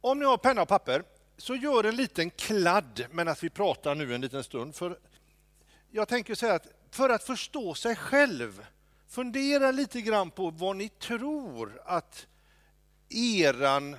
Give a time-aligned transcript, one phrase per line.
[0.00, 1.04] Om ni har penna och papper,
[1.36, 4.74] så gör en liten kladd medan vi pratar nu en liten stund.
[4.74, 4.98] För
[5.90, 8.66] jag tänker säga att för att förstå sig själv,
[9.08, 12.26] fundera lite grann på vad ni tror att
[13.08, 13.96] eran,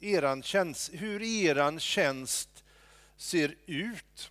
[0.00, 2.64] eran tjänst, hur eran tjänst
[3.16, 4.30] ser ut.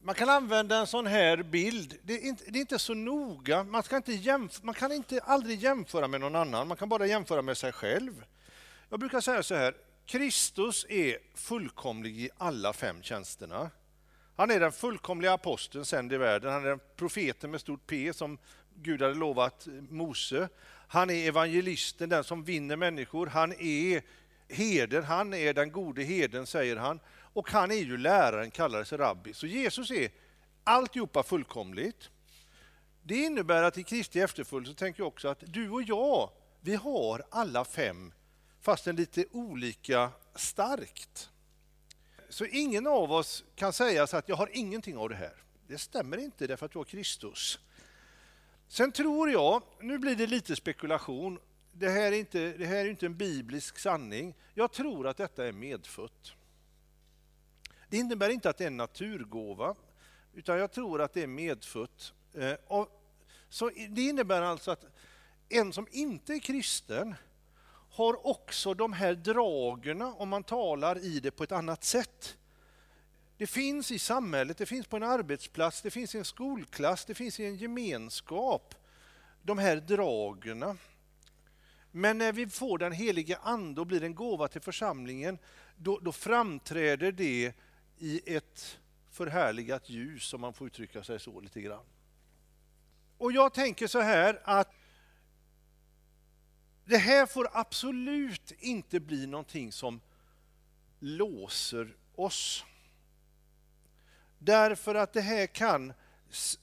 [0.00, 1.98] Man kan använda en sån här bild.
[2.02, 3.64] Det är inte, det är inte så noga.
[3.64, 6.68] Man, ska inte jämf man kan inte aldrig jämföra med någon annan.
[6.68, 8.24] Man kan bara jämföra med sig själv.
[8.92, 9.74] Jag brukar säga så här.
[10.06, 13.70] Kristus är fullkomlig i alla fem tjänsterna.
[14.36, 16.52] Han är den fullkomliga aposteln sänd i världen.
[16.52, 18.38] Han är den profeten med stort P som
[18.74, 20.48] Gud hade lovat Mose.
[20.88, 23.26] Han är evangelisten, den som vinner människor.
[23.26, 24.02] Han är
[24.48, 27.00] herden, han är den gode herden säger han.
[27.32, 29.34] Och han är ju läraren, kallades rabbi.
[29.34, 30.10] Så Jesus är
[30.64, 32.10] alltihopa fullkomligt.
[33.02, 36.74] Det innebär att i Kristi efterföljd så tänker jag också att du och jag, vi
[36.74, 38.12] har alla fem,
[38.62, 41.30] fastän lite olika starkt.
[42.28, 45.42] Så ingen av oss kan säga så att jag har ingenting av det här.
[45.66, 47.58] Det stämmer inte därför att du har Kristus.
[48.68, 51.38] Sen tror jag, nu blir det lite spekulation,
[51.72, 54.34] det här är inte, det här är inte en biblisk sanning.
[54.54, 56.32] Jag tror att detta är medfött.
[57.88, 59.74] Det innebär inte att det är en naturgåva,
[60.34, 62.12] utan jag tror att det är medfött.
[62.34, 62.84] Eh,
[63.48, 64.84] så det innebär alltså att
[65.48, 67.14] en som inte är kristen
[67.92, 72.36] har också de här dragen om man talar i det på ett annat sätt.
[73.36, 77.14] Det finns i samhället, det finns på en arbetsplats, det finns i en skolklass, det
[77.14, 78.74] finns i en gemenskap.
[79.42, 80.78] De här dragen.
[81.90, 85.38] Men när vi får den heliga Ande och blir en gåva till församlingen,
[85.76, 87.54] då, då framträder det
[87.98, 88.78] i ett
[89.10, 91.84] förhärligat ljus, om man får uttrycka sig så lite grann.
[93.18, 94.74] Och jag tänker så här att
[96.92, 100.00] det här får absolut inte bli någonting som
[100.98, 102.64] låser oss.
[104.38, 105.92] Därför att det här kan,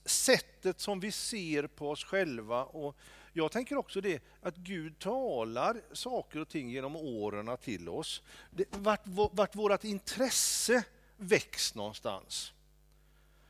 [0.06, 2.98] sättet som vi ser på oss själva och
[3.34, 8.22] jag tänker också det att Gud talar saker och ting genom åren till oss.
[8.52, 10.84] Det, vart, vart vårt intresse
[11.18, 12.54] väcks någonstans.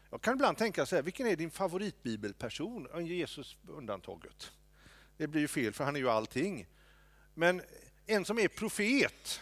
[0.10, 2.88] Jag kan ibland tänka så här, vilken är din favoritbibelperson?
[3.06, 4.52] Jesus undantaget.
[5.20, 6.68] Det blir ju fel för han är ju allting.
[7.34, 7.62] Men
[8.06, 9.42] en som är profet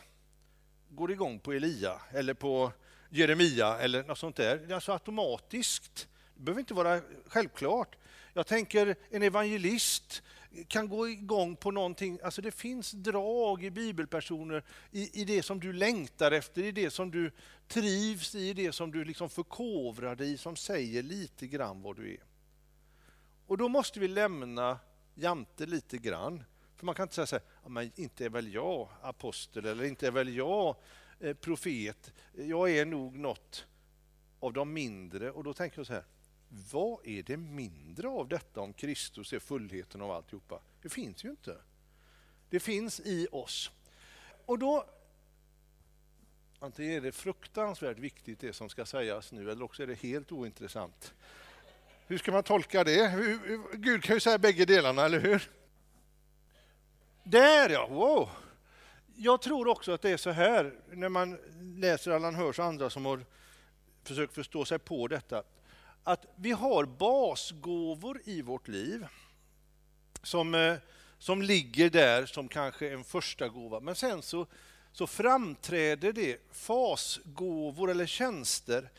[0.90, 2.72] går igång på Elia eller på
[3.10, 4.58] Jeremia eller något sånt där.
[4.58, 6.08] Det är alltså automatiskt.
[6.36, 7.96] Det behöver inte vara självklart.
[8.34, 10.24] Jag tänker en evangelist
[10.68, 12.20] kan gå igång på någonting.
[12.24, 16.90] Alltså det finns drag i bibelpersoner, i, i det som du längtar efter, i det
[16.90, 17.32] som du
[17.68, 21.96] trivs i, i det som du liksom förkovrar dig i, som säger lite grann vad
[21.96, 22.24] du är.
[23.48, 24.80] Och då måste vi lämna
[25.18, 26.44] jante lite grann.
[26.76, 29.84] För man kan inte säga så här, ja, men inte är väl jag apostel eller
[29.84, 30.76] inte är väl jag
[31.20, 32.14] eh, profet.
[32.34, 33.66] Jag är nog något
[34.40, 35.32] av de mindre.
[35.32, 36.06] Och då tänker jag så här,
[36.72, 40.62] vad är det mindre av detta om Kristus är fullheten av alltihopa?
[40.82, 41.58] Det finns ju inte.
[42.50, 43.72] Det finns i oss.
[44.46, 44.86] Och då
[46.60, 50.32] Antingen är det fruktansvärt viktigt det som ska sägas nu eller också är det helt
[50.32, 51.14] ointressant.
[52.08, 53.38] Hur ska man tolka det?
[53.74, 55.50] Gud kan ju säga bägge delarna, eller hur?
[57.24, 58.30] Där ja, wow!
[59.16, 61.38] Jag tror också att det är så här, när man
[61.80, 63.26] läser Allan Hörs och andra som har
[64.04, 65.44] försökt förstå sig på detta,
[66.04, 69.06] att vi har basgåvor i vårt liv
[70.24, 70.76] som, eh,
[71.20, 73.80] som ligger där som kanske en första gåva.
[73.80, 74.48] Men sen så,
[74.92, 78.90] så framträder det fasgåvor eller tjänster.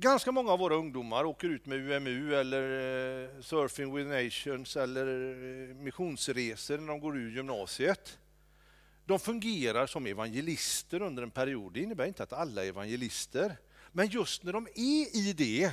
[0.00, 5.06] Ganska många av våra ungdomar åker ut med UMU eller eh, Surfing with Nations eller
[5.06, 8.18] eh, missionsresor när de går ur gymnasiet.
[9.04, 11.72] De fungerar som evangelister under en period.
[11.72, 13.56] Det innebär inte att alla är evangelister.
[13.92, 15.72] Men just när de är i det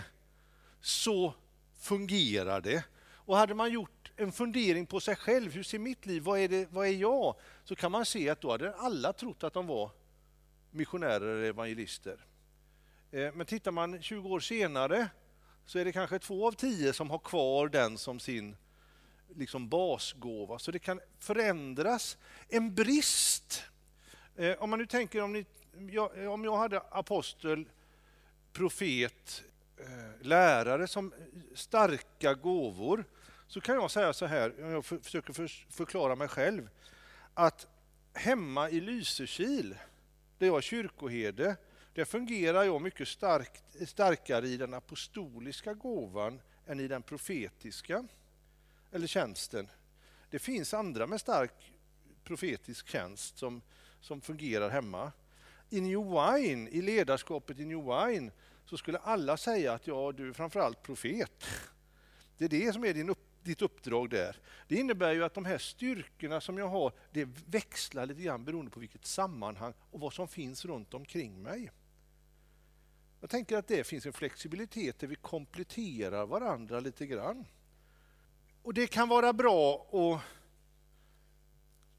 [0.81, 1.33] så
[1.79, 2.83] fungerar det.
[3.09, 6.47] Och hade man gjort en fundering på sig själv, hur ser mitt liv, vad är,
[6.47, 7.35] det, vad är jag?
[7.63, 9.91] Så kan man se att då hade alla trott att de var
[10.71, 12.25] missionärer eller evangelister.
[13.11, 15.09] Eh, men tittar man 20 år senare
[15.65, 18.57] så är det kanske två av tio som har kvar den som sin
[19.35, 20.59] liksom basgåva.
[20.59, 22.17] Så det kan förändras.
[22.49, 23.63] En brist,
[24.35, 25.45] eh, om man nu tänker om, ni,
[26.27, 27.69] om jag hade apostel
[28.53, 29.43] profet,
[29.77, 31.13] eh, lärare som
[31.55, 33.05] starka gåvor
[33.47, 35.33] så kan jag säga så här, om jag försöker
[35.71, 36.69] förklara mig själv,
[37.33, 37.67] att
[38.13, 39.75] hemma i Lysekil,
[40.37, 41.55] där jag är kyrkoherde,
[41.97, 48.07] där fungerar jag mycket starkt, starkare i den apostoliska gåvan än i den profetiska,
[48.91, 49.69] eller tjänsten.
[50.29, 51.73] Det finns andra med stark
[52.23, 53.61] profetisk tjänst som,
[54.01, 55.11] som fungerar hemma.
[55.69, 58.31] I New Wine, i ledarskapet i New Wine,
[58.65, 61.45] så skulle alla säga att ja, du är framförallt profet.
[62.37, 64.37] Det är det som är din upp, ditt uppdrag där.
[64.67, 68.71] Det innebär ju att de här styrkorna som jag har, det växlar lite grann beroende
[68.71, 71.71] på vilket sammanhang och vad som finns runt omkring mig.
[73.21, 77.45] Jag tänker att det finns en flexibilitet där vi kompletterar varandra lite grann.
[78.63, 80.21] Och det kan vara bra att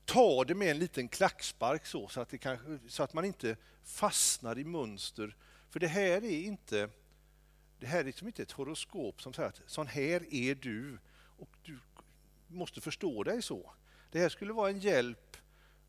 [0.05, 3.57] ta det med en liten klackspark så, så att, det kan, så att man inte
[3.85, 5.37] fastnar i mönster.
[5.71, 6.91] För det här är inte
[7.81, 10.99] det här är liksom inte ett horoskop som säger att sån här är du
[11.39, 11.79] och du
[12.47, 13.73] måste förstå dig så.
[14.11, 15.37] Det här skulle vara en hjälp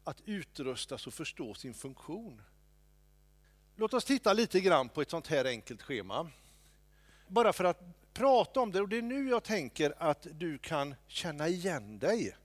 [0.03, 2.41] att utrustas och förstå sin funktion.
[3.79, 6.29] Låt oss titta lite grann på ett sånt här enkelt schema.
[7.27, 7.81] Bara för att
[8.13, 12.35] prata om det, och det är nu jag tänker att du kan känna igen dig.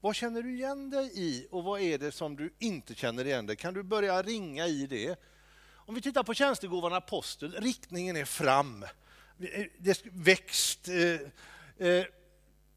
[0.00, 3.46] Vad känner du igen dig i och vad är det som du inte känner igen
[3.46, 5.16] dig Kan du börja ringa i det?
[5.72, 8.82] Om vi tittar på tjänstegåvan apostel, riktningen är fram.
[8.82, 8.88] Eh,
[9.78, 10.88] det är växt.
[10.88, 12.04] Eh, eh,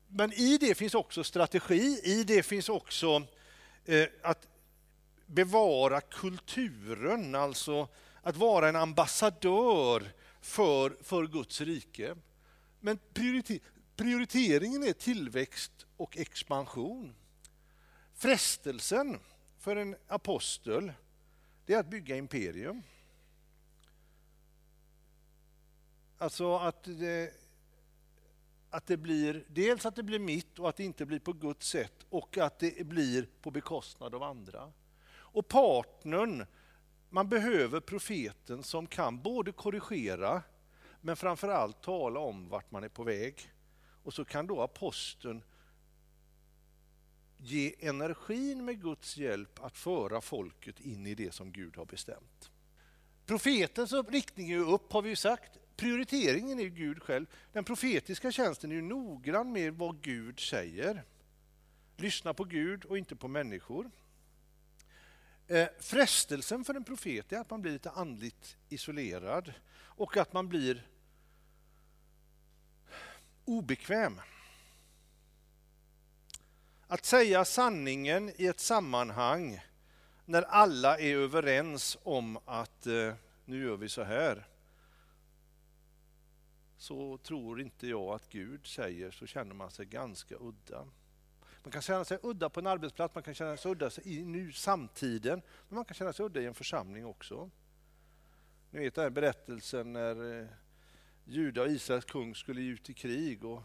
[0.08, 3.28] men i det finns också strategi, i det finns också
[4.22, 4.48] att
[5.32, 7.88] bevara kulturen, alltså
[8.22, 12.16] att vara en ambassadör för, för Guds rike.
[12.80, 13.00] Men
[13.96, 17.16] prioriteringen är tillväxt och expansion.
[18.14, 19.20] Frestelsen
[19.60, 20.94] för en apostel
[21.66, 22.84] det är att bygga imperium.
[26.18, 27.34] Alltså att det,
[28.70, 31.68] att det blir, dels att det blir mitt och att det inte blir på Guds
[31.68, 34.72] sätt och att det blir på bekostnad av andra.
[35.32, 36.46] Och partnern,
[37.10, 40.44] man behöver profeten som kan både korrigera
[41.02, 43.52] men framförallt tala om vart man är på väg.
[44.04, 45.44] Och så kan då aposteln
[47.38, 52.52] ge energin med Guds hjälp att föra folket in i det som Gud har bestämt.
[53.26, 55.58] Profetens riktning är upp har vi ju sagt.
[55.76, 57.26] Prioriteringen är Gud själv.
[57.54, 61.04] Den profetiska tjänsten är ju noggrann med vad Gud säger.
[61.98, 63.92] Lyssna på Gud och inte på människor.
[65.52, 70.50] Eh, frestelsen för en profet är att man blir lite andligt isolerad och att man
[70.50, 70.88] blir
[73.46, 74.22] obekväm.
[76.88, 79.62] Att säga sanningen i ett sammanhang
[80.26, 83.14] när alla är överens om att eh,
[83.46, 84.48] nu gör vi så här
[86.78, 90.88] så tror inte jag att Gud säger så känner man sig ganska udda.
[91.64, 94.52] Man kan känna sig udda på en arbetsplats, man kan känna sig udda i nu
[94.52, 97.50] samtiden, men man kan känna sig udda i en församling också.
[98.72, 100.48] Ni vet den här berättelsen när eh,
[101.26, 103.64] Juda och Israels kung skulle ut i krig och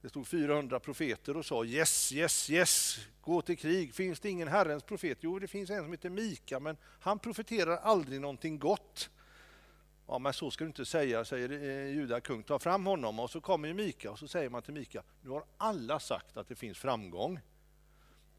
[0.00, 3.94] det stod 400 profeter och sa yes, yes, yes, gå till krig.
[3.94, 5.18] Finns det ingen Herrens profet?
[5.20, 9.10] Jo, det finns en som heter Mika, men han profeterar aldrig någonting gott.
[10.12, 12.42] Ja, men så ska du inte säga, säger eh, Juda kung.
[12.42, 15.44] Ta fram honom och så kommer Mika och så säger man till Mika, nu har
[15.56, 17.40] alla sagt att det finns framgång.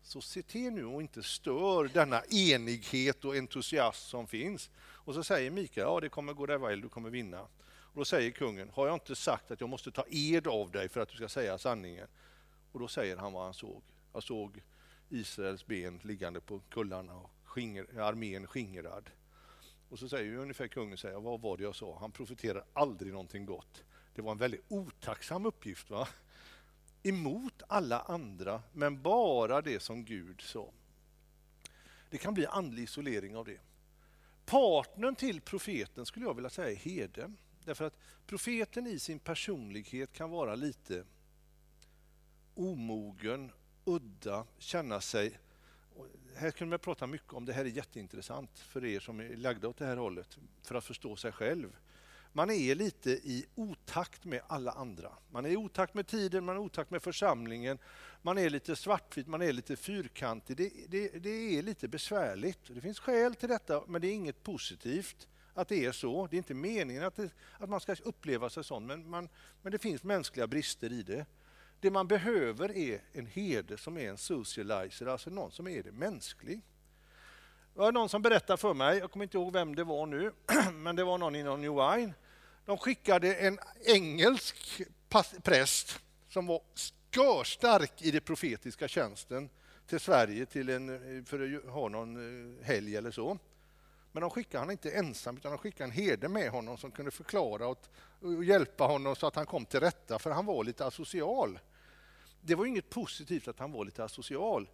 [0.02, 4.70] Så se till nu och inte stör denna enighet och entusiasm som finns.
[4.80, 7.42] Och så säger Mika, ja det kommer gå dig väl, du kommer vinna.
[7.64, 10.90] Och då säger kungen, har jag inte sagt att jag måste ta ed av dig
[10.90, 12.08] för att du ska säga sanningen?
[12.72, 13.82] Och då säger han vad han såg.
[14.14, 14.62] Jag såg
[15.10, 19.10] Israels ben liggande på kullarna och skinger, armén skingrad.
[19.92, 21.98] Och så säger ungefär kungen, säger, vad var det jag sa?
[22.00, 23.84] Han profeterar aldrig någonting gott.
[24.16, 25.90] Det var en väldigt otacksam uppgift.
[25.90, 26.08] va?
[27.04, 30.72] Emot alla andra, men bara det som Gud sa.
[32.10, 33.60] Det kan bli andlig isolering av det.
[34.46, 37.38] Partnern till profeten skulle jag vilja säga är herden.
[37.66, 41.04] Därför att profeten i sin personlighet kan vara lite
[42.56, 43.52] omogen,
[43.86, 45.40] udda, känna sig...
[46.36, 49.68] Här kunde man prata mycket om, det här är jätteintressant för er som är lagda
[49.68, 51.76] åt det här hållet, för att förstå sig själv.
[52.34, 55.12] Man är lite i otakt med alla andra.
[55.32, 57.78] Man är i otakt med tiden, man är i otakt med församlingen,
[58.22, 60.58] man är lite svartvit, man är lite fyrkantig.
[60.58, 62.60] Det, det, det är lite besvärligt.
[62.68, 66.28] Det finns skäl till detta, men det är inget positivt att det är så.
[66.28, 69.30] Det är inte meningen att, det, att man ska uppleva sig sån, men, man,
[69.62, 71.26] men det finns mänskliga brister i det.
[71.82, 75.92] Det man behöver är en herde som är en socializer, alltså någon som är det
[75.92, 76.62] mänsklig.
[77.74, 80.32] Det var någon som berättade för mig, jag kommer inte ihåg vem det var nu,
[80.74, 82.14] men det var någon inom New Wine.
[82.66, 84.82] De skickade en engelsk
[85.44, 86.62] präst som var
[87.16, 89.50] skörstark i den profetiska tjänsten
[89.88, 92.16] till Sverige till en, för att ha någon
[92.60, 93.38] eh, helg eller så.
[94.12, 97.12] Men de skickade honom inte ensam, utan de skickade en herde med honom som kunde
[97.12, 97.80] förklara och,
[98.22, 101.60] och hjälpa honom så att han kom till rätta, för han var lite asocial.
[102.42, 104.70] Det var inget positivt att han var lite asocial.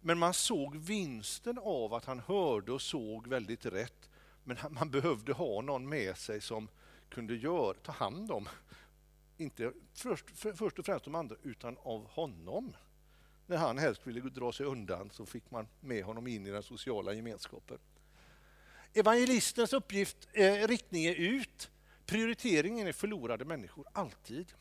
[0.00, 4.10] Men man såg vinsten av att han hörde och såg väldigt rätt.
[4.44, 6.68] Men man behövde ha någon med sig som
[7.08, 8.48] kunde göra, ta hand om,
[9.36, 12.72] inte först, för, först och främst de andra, utan av honom.
[13.46, 16.62] När han helst ville dra sig undan så fick man med honom in i den
[16.62, 17.78] sociala gemenskapen.
[18.92, 21.70] Evangelistens uppgift, eh, riktning är ut.
[22.06, 24.52] Prioriteringen är förlorade människor, alltid.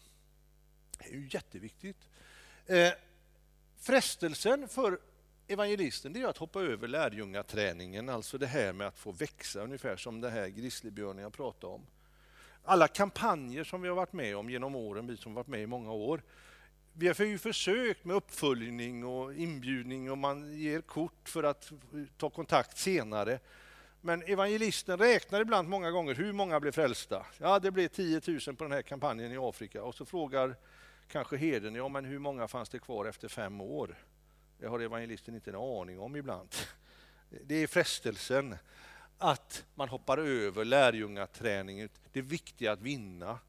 [0.98, 2.09] Det är ju jätteviktigt.
[2.70, 2.92] Eh,
[3.80, 5.00] frestelsen för
[5.48, 9.98] evangelisten det är att hoppa över lärjungaträningen, alltså det här med att få växa, ungefär
[9.98, 11.82] som det här grizzlybjörnen jag pratade om.
[12.64, 15.68] Alla kampanjer som vi har varit med om genom åren, vi som varit med i
[15.68, 16.22] många år,
[16.94, 21.72] vi har ju försökt med uppföljning och inbjudning och man ger kort för att
[22.18, 23.40] ta kontakt senare.
[24.02, 27.26] Men evangelisten räknar ibland många gånger hur många blev frälsta.
[27.38, 30.56] Ja, det blev 10 000 på den här kampanjen i Afrika och så frågar
[31.10, 33.96] kanske herden, ja men hur många fanns det kvar efter fem år?
[34.58, 36.56] Det har evangelisten inte en aning om ibland.
[37.30, 38.56] Det är frestelsen
[39.18, 41.90] att man hoppar över lärjungaträningen.
[42.12, 43.40] Det viktiga att vinna.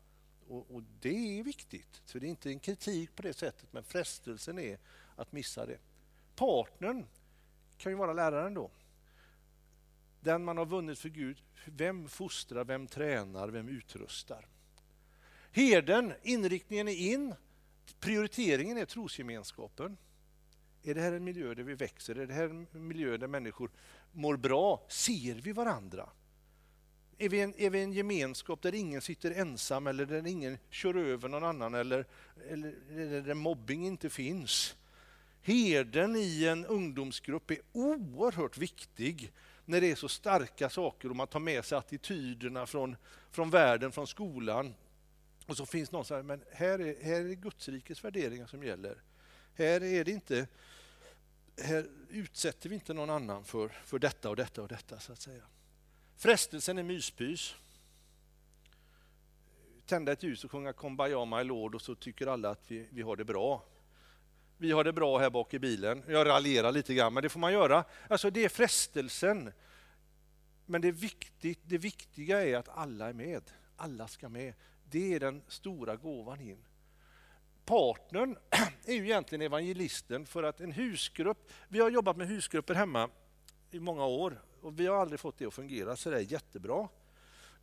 [0.49, 3.85] Och, och, det är viktigt, så det är inte en kritik på det sättet, men
[3.85, 4.79] frestelsen är
[5.17, 5.79] att missa det.
[6.37, 7.07] Partnern
[7.79, 8.71] kan ju vara läraren då.
[10.21, 14.47] Den man har vunnit för Gud, vem fostrar, vem tränar, vem utrustar?
[15.52, 17.35] Herden, inriktningen är in,
[18.00, 19.97] prioriteringen är trosgemenskapen.
[20.82, 22.14] Är det här en miljö där vi växer?
[22.18, 23.70] Är det här en miljö där människor
[24.12, 24.87] mår bra?
[24.88, 26.09] Ser vi varandra?
[27.18, 30.94] Är vi, en, är vi en gemenskap där ingen sitter ensam eller där ingen kör
[30.94, 32.06] över någon annan eller,
[32.50, 34.76] eller, eller där mobbing inte finns?
[35.42, 39.32] Herden i en ungdomsgrupp är oerhört viktig
[39.64, 42.97] när det är så starka saker och man tar med sig attityderna från,
[43.30, 44.75] från världen, från skolan.
[45.50, 49.02] Och så finns någon som säger, men här är, här är Gudsrikets värderingar som gäller.
[49.54, 50.47] Här är det inte
[51.62, 55.21] här utsätter vi inte någon annan för, för detta och detta och detta så att
[55.21, 55.42] säga.
[56.16, 57.54] Frestelsen är myspys.
[59.87, 63.02] Tända ett ljus och sjunga Kumbaya my lord och så tycker alla att vi, vi
[63.02, 63.64] har det bra.
[64.57, 66.02] Vi har det bra här bak i bilen.
[66.09, 67.85] Jag raljerar lite grann, men det får man göra.
[68.09, 69.52] Alltså det är frestelsen.
[70.66, 73.42] Men det, viktigt, det viktiga är att alla är med.
[73.76, 74.54] Alla ska med.
[74.90, 76.64] Det är den stora gåvan in
[77.70, 78.37] partnern
[78.87, 83.09] är ju egentligen evangelisten för att en husgrupp, vi har jobbat med husgrupper hemma
[83.70, 86.88] i många år och vi har aldrig fått det att fungera så det är jättebra.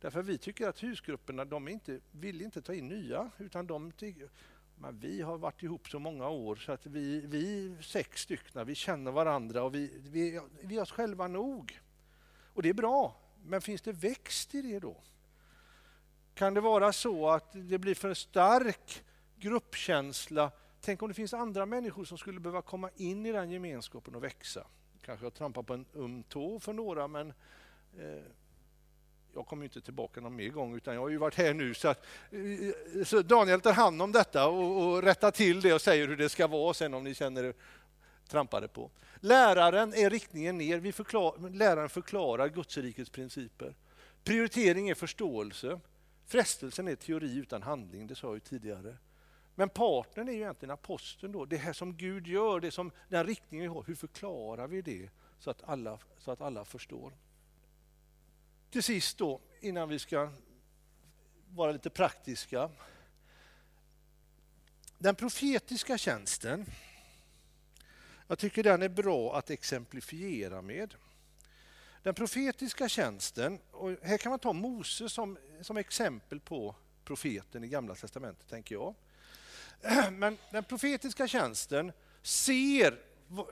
[0.00, 4.30] Därför vi tycker att husgrupperna, de inte, vill inte ta in nya utan de tycker,
[4.78, 8.74] men vi har varit ihop så många år så att vi, vi sex stycken, vi
[8.74, 11.80] känner varandra och vi, vi, vi är oss själva nog.
[12.54, 14.96] Och det är bra, men finns det växt i det då?
[16.38, 19.04] Kan det vara så att det blir för stark
[19.36, 20.50] gruppkänsla.
[20.80, 24.24] Tänk om det finns andra människor som skulle behöva komma in i den gemenskapen och
[24.24, 24.66] växa.
[25.02, 27.32] Kanske jag trampar på en um tå för några, men
[27.98, 28.22] eh,
[29.34, 31.74] jag kommer inte tillbaka någon mer gång, utan jag har ju varit här nu.
[31.74, 35.80] Så, att, eh, så Daniel tar hand om detta och, och rättar till det och
[35.80, 37.54] säger hur det ska vara sen om ni känner er
[38.28, 38.90] trampade på.
[39.20, 40.78] Läraren är riktningen ner.
[40.78, 43.74] Vi förklar, läraren förklarar Gudsrikets principer.
[44.24, 45.80] Prioritering är förståelse.
[46.28, 48.96] Frestelsen är teori utan handling, det sa jag ju tidigare.
[49.54, 51.44] Men partnern är ju egentligen aposteln då.
[51.44, 55.10] Det här som Gud gör, det som, den riktningen vi har, hur förklarar vi det
[55.38, 57.12] så att alla, så att alla förstår?
[58.70, 60.30] Till sist då, innan vi ska
[61.48, 62.70] vara lite praktiska.
[64.98, 66.66] Den profetiska tjänsten,
[68.26, 70.94] jag tycker den är bra att exemplifiera med.
[72.02, 76.74] Den profetiska tjänsten, och här kan man ta Mose som, som exempel på
[77.04, 78.94] profeten i Gamla Testamentet, tänker jag.
[80.12, 82.98] Men den profetiska tjänsten ser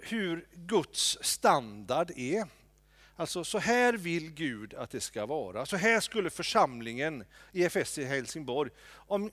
[0.03, 2.47] hur Guds standard är.
[3.17, 5.67] Alltså så här vill Gud att det ska vara.
[5.67, 9.31] Så här skulle församlingen i FS i Helsingborg, om,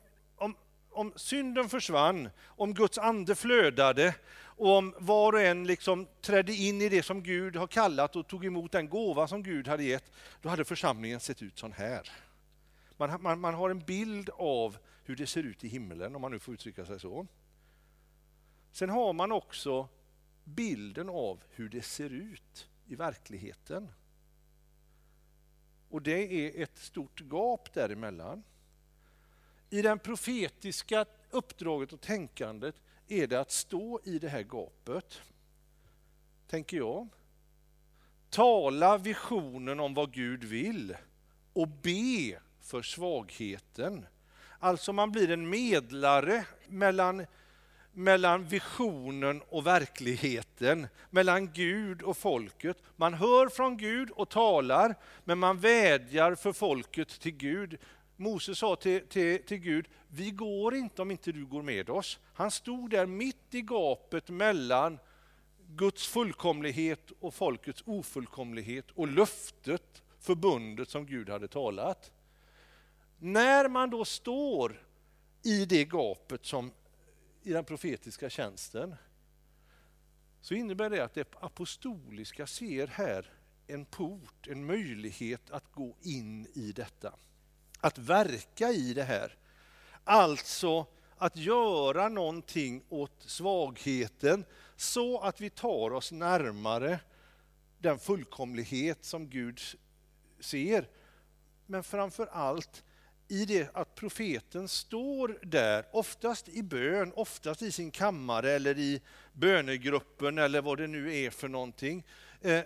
[0.93, 6.81] om, synden försvann, om Guds ande flödade och om var och en liksom trädde in
[6.81, 10.11] i det som Gud har kallat och tog emot den gåva som Gud hade gett,
[10.41, 12.11] då hade församlingen sett ut så här.
[12.97, 16.31] Man, man, man har en bild av hur det ser ut i himlen, om man
[16.31, 17.27] nu får uttrycka sig så.
[18.71, 19.87] Sen har man också
[20.43, 23.91] bilden av hur det ser ut i verkligheten.
[25.89, 28.43] Och det är ett stort gap däremellan.
[29.73, 32.75] I det profetiska uppdraget och tänkandet
[33.07, 35.21] är det att stå i det här gapet,
[36.47, 37.07] tänker jag.
[38.29, 40.95] Tala visionen om vad Gud vill
[41.53, 44.05] och be för svagheten
[44.59, 47.25] Alltså man blir en medlare mellan
[47.91, 52.77] mellan visionen och verkligheten, mellan Gud och folket.
[52.95, 57.77] Man hör från Gud och talar, men man vädjar för folket till Gud.
[58.15, 62.19] Moses sa till, till, till Gud, vi går inte om inte du går med oss.
[62.33, 64.99] Han stod där mitt i gapet mellan
[65.67, 72.11] Guds fullkomlighet och folkets ofullkomlighet och löftet, förbundet som Gud hade talat.
[73.19, 74.85] När man då står
[75.43, 76.71] i det gapet som
[77.43, 78.95] i den profetiska tjänsten
[80.41, 83.33] så innebär det att det apostoliska ser här
[83.67, 87.13] en port, en möjlighet att gå in i detta.
[87.83, 89.35] Att verka i det här.
[90.03, 90.85] Alltså
[91.17, 96.99] att göra någonting åt svagheten så att vi tar oss närmare
[97.79, 99.61] den fullkomlighet som Gud
[100.39, 100.87] ser.
[101.65, 102.83] Men framför allt
[103.27, 109.01] i det att profeten står där, oftast i bön, oftast i sin kammare eller i
[109.33, 112.03] bönegruppen eller vad det nu är för någonting,
[112.41, 112.63] eh,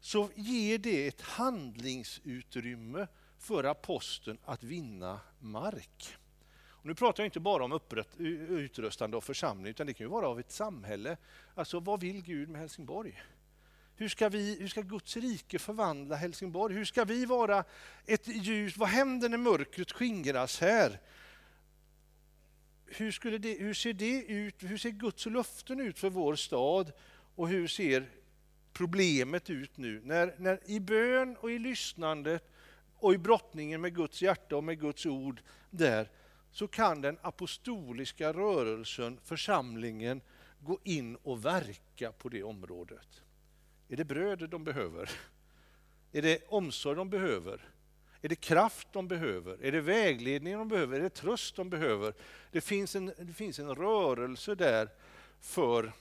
[0.00, 3.06] så ger det ett handlingsutrymme
[3.38, 6.16] för aposteln att vinna mark.
[6.68, 10.10] Och nu pratar jag inte bara om upprätt, utrustande av församling, utan det kan ju
[10.10, 11.16] vara av ett samhälle.
[11.54, 13.22] Alltså vad vill Gud med Helsingborg?
[13.96, 16.74] Hur ska, vi, hur ska Guds rike förvandla Helsingborg?
[16.74, 17.64] Hur ska vi vara
[18.06, 18.76] ett ljus?
[18.76, 21.00] Vad händer när mörkret skingras här?
[22.86, 24.54] Hur, skulle det, hur ser det ut?
[24.58, 26.92] Hur ser Guds löften ut för vår stad?
[27.34, 28.10] Och hur ser
[28.72, 30.00] problemet ut nu?
[30.04, 32.50] När, när I bön och i lyssnandet
[32.98, 36.10] och i brottningen med Guds hjärta och med Guds ord där
[36.50, 40.20] så kan den apostoliska rörelsen, församlingen,
[40.60, 43.22] gå in och verka på det området.
[43.88, 45.10] Är det bröd de behöver?
[46.12, 47.68] Är det omsorg de behöver?
[48.22, 49.62] Är det kraft de behöver?
[49.62, 50.98] Är det vägledning de behöver?
[50.98, 52.14] Är det tröst de behöver?
[52.50, 54.88] Det finns en, det finns en rörelse där
[55.40, 55.92] för,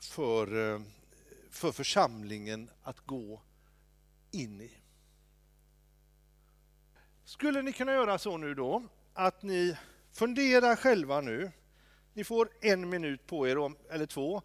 [0.00, 0.80] för, eh,
[1.50, 3.42] för församlingen att gå
[4.30, 4.70] in i.
[7.30, 9.76] Skulle ni kunna göra så nu då, att ni
[10.12, 11.52] funderar själva nu
[12.12, 14.42] ni får en minut på er, eller två,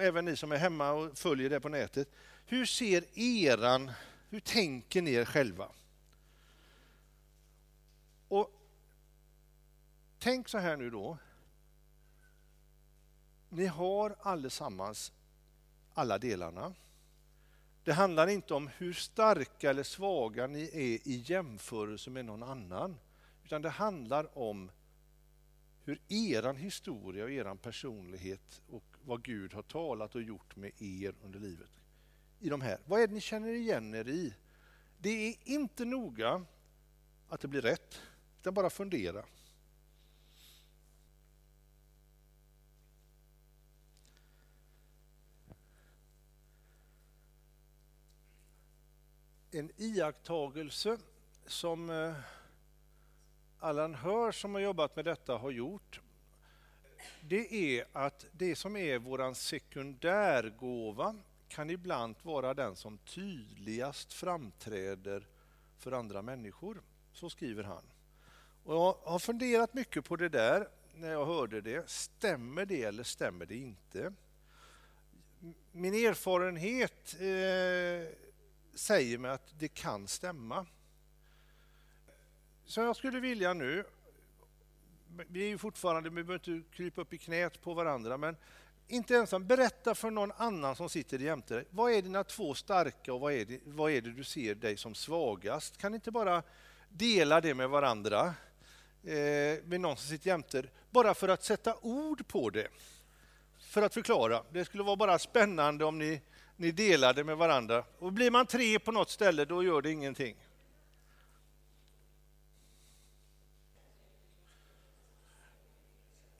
[0.00, 2.08] även ni som är hemma och följer det på nätet.
[2.46, 3.90] Hur ser eran,
[4.28, 5.68] hur tänker ni er själva?
[8.28, 8.50] Och
[10.18, 11.18] Tänk så här nu då.
[13.48, 15.12] Ni har allesammans
[15.94, 16.74] alla delarna.
[17.86, 22.96] Det handlar inte om hur starka eller svaga ni är i jämförelse med någon annan,
[23.44, 24.70] utan det handlar om
[25.84, 31.14] hur eran historia och eran personlighet och vad Gud har talat och gjort med er
[31.24, 31.70] under livet.
[32.40, 32.78] I de här.
[32.86, 34.34] Vad är det ni känner igen er i?
[34.98, 36.44] Det är inte noga
[37.28, 38.00] att det blir rätt,
[38.40, 39.24] utan bara fundera.
[49.58, 50.98] En iakttagelse
[51.46, 52.14] som eh,
[53.58, 56.00] Allan Hör som har jobbat med detta har gjort,
[57.20, 61.16] det är att det som är vår sekundärgåva
[61.48, 65.26] kan ibland vara den som tydligast framträder
[65.78, 66.82] för andra människor.
[67.12, 67.84] Så skriver han.
[68.64, 71.90] Och jag har funderat mycket på det där när jag hörde det.
[71.90, 74.12] Stämmer det eller stämmer det inte?
[75.72, 78.25] Min erfarenhet eh,
[78.76, 80.66] säger mig att det kan stämma.
[82.64, 83.84] Så jag skulle vilja nu,
[85.28, 88.36] vi är ju fortfarande, vi behöver inte krypa upp i knät på varandra, men
[88.88, 91.64] inte ensam, berätta för någon annan som sitter jämte dig.
[91.70, 94.76] Vad är dina två starka och vad är, det, vad är det du ser dig
[94.76, 95.76] som svagast?
[95.76, 96.42] Kan inte bara
[96.88, 98.34] dela det med varandra,
[99.04, 102.68] eh, med någon som sitter jämte dig, bara för att sätta ord på det.
[103.58, 104.42] För att förklara.
[104.52, 106.20] Det skulle vara bara spännande om ni,
[106.56, 107.84] ni delade med varandra.
[107.98, 110.36] Och blir man tre på något ställe, då gör det ingenting.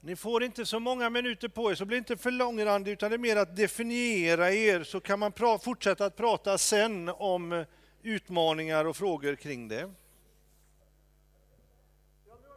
[0.01, 3.17] Ni får inte så många minuter på er, så bli inte för långrandig, utan det
[3.17, 7.65] är mer att definiera er, så kan man fortsätta att prata sen om
[8.03, 9.93] utmaningar och frågor kring det.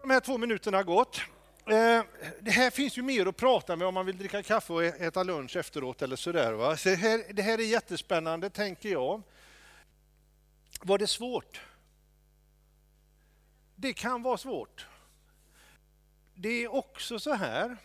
[0.01, 1.21] De här två minuterna har gått.
[1.69, 2.03] Eh,
[2.39, 5.23] det här finns ju mer att prata med om man vill dricka kaffe och äta
[5.23, 6.53] lunch efteråt eller sådär.
[6.53, 6.77] Va?
[6.77, 9.21] Så det, här, det här är jättespännande, tänker jag.
[10.81, 11.61] Var det svårt?
[13.75, 14.87] Det kan vara svårt
[16.41, 17.77] det är också så här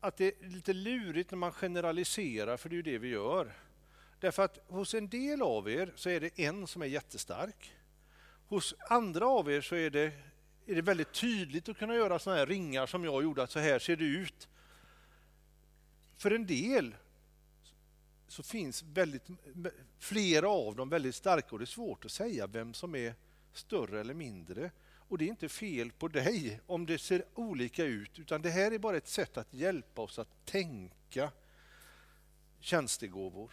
[0.00, 3.52] att det är lite lurigt när man generaliserar, för det är ju det vi gör.
[4.20, 7.72] Därför att hos en del av er så är det en som är jättestark.
[8.48, 10.12] Hos andra av er så är det
[10.66, 13.58] är det väldigt tydligt att kunna göra sådana här ringar som jag gjorde, att så
[13.58, 14.48] här ser det ut.
[16.16, 16.94] För en del
[18.28, 19.22] så finns väldigt,
[19.98, 23.14] flera av dem väldigt starka och det är svårt att säga vem som är
[23.52, 24.70] större eller mindre.
[25.08, 28.72] Och det är inte fel på dig om det ser olika ut, utan det här
[28.72, 31.32] är bara ett sätt att hjälpa oss att tänka
[32.60, 33.50] tjänstegåvor.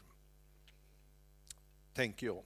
[1.93, 2.43] Tänker jag.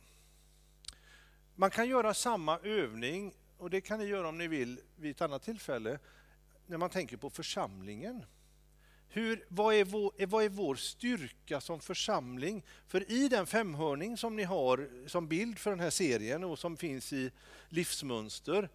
[1.55, 5.21] Man kan göra samma övning, och det kan ni göra om ni vill vid ett
[5.21, 5.99] annat tillfälle,
[6.65, 8.25] när man tänker på församlingen.
[9.09, 12.63] Hur, vad, är vår, eh, vad är vår styrka som församling?
[12.87, 16.77] För i den femhörning som ni har som bild för den här serien och som
[16.77, 17.31] finns i
[17.69, 18.69] Livsmönster,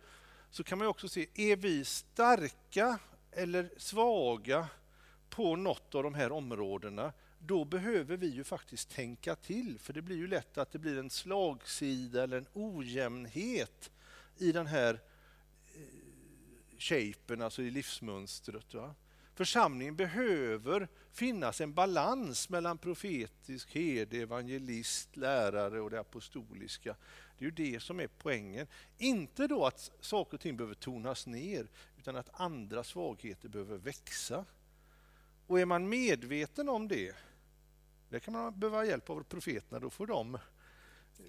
[0.51, 2.99] så kan man också se, är vi starka
[3.33, 4.69] eller svaga
[5.31, 10.03] på något av de här områdena, då behöver vi ju faktiskt tänka till, för det
[10.03, 13.91] blir ju lätt att det blir en slagsida eller en ojämnhet
[14.39, 15.01] i den här
[15.75, 18.75] eh, shapen, alltså i livsmönstret.
[18.75, 18.95] Va?
[19.35, 26.97] Församlingen behöver finnas en balans mellan profetisk, herde, evangelist, lärare och det apostoliska.
[27.39, 28.67] Det är ju det som är poängen.
[28.99, 31.69] Inte då att saker och ting behöver tonas ner,
[31.99, 34.45] utan att andra svagheter behöver växa.
[35.47, 37.17] Och är man medveten om det,
[38.09, 40.39] där kan man behöva hjälp av profeterna, då får de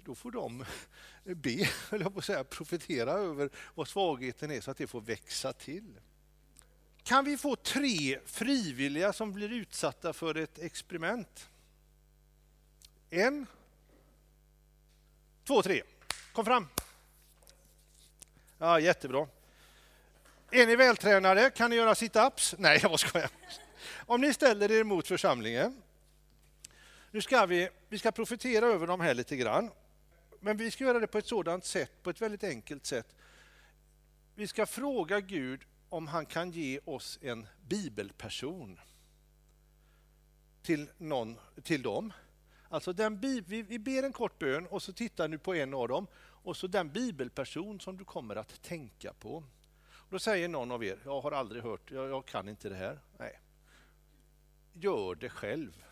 [0.04, 0.64] då får de
[1.24, 5.52] be, eller på att säga, profetera över vad svagheten är så att det får växa
[5.52, 6.00] till.
[7.02, 11.48] Kan vi få tre frivilliga som blir utsatta för ett experiment?
[13.10, 13.46] En,
[15.44, 15.82] två, tre.
[16.32, 16.68] Kom fram.
[18.58, 19.28] Ja, jättebra.
[20.50, 21.50] Är ni vältränade?
[21.50, 22.54] Kan ni göra sit-ups?
[22.58, 23.30] Nej, jag skojar.
[24.06, 25.82] Om ni ställer er mot församlingen.
[27.14, 29.70] Nu ska vi, vi ska profetera över de här lite grann.
[30.40, 33.14] Men vi ska göra det på ett sådant sätt, på ett väldigt enkelt sätt.
[34.34, 38.80] Vi ska fråga Gud om han kan ge oss en bibelperson
[40.62, 42.12] till, någon, till dem.
[42.68, 45.88] Alltså den, vi, vi ber en kort bön och så tittar du på en av
[45.88, 49.44] dem och så den bibelperson som du kommer att tänka på.
[50.10, 52.98] Då säger någon av er, jag har aldrig hört, jag, jag kan inte det här.
[53.18, 53.40] Nej.
[54.72, 55.84] Gör det själv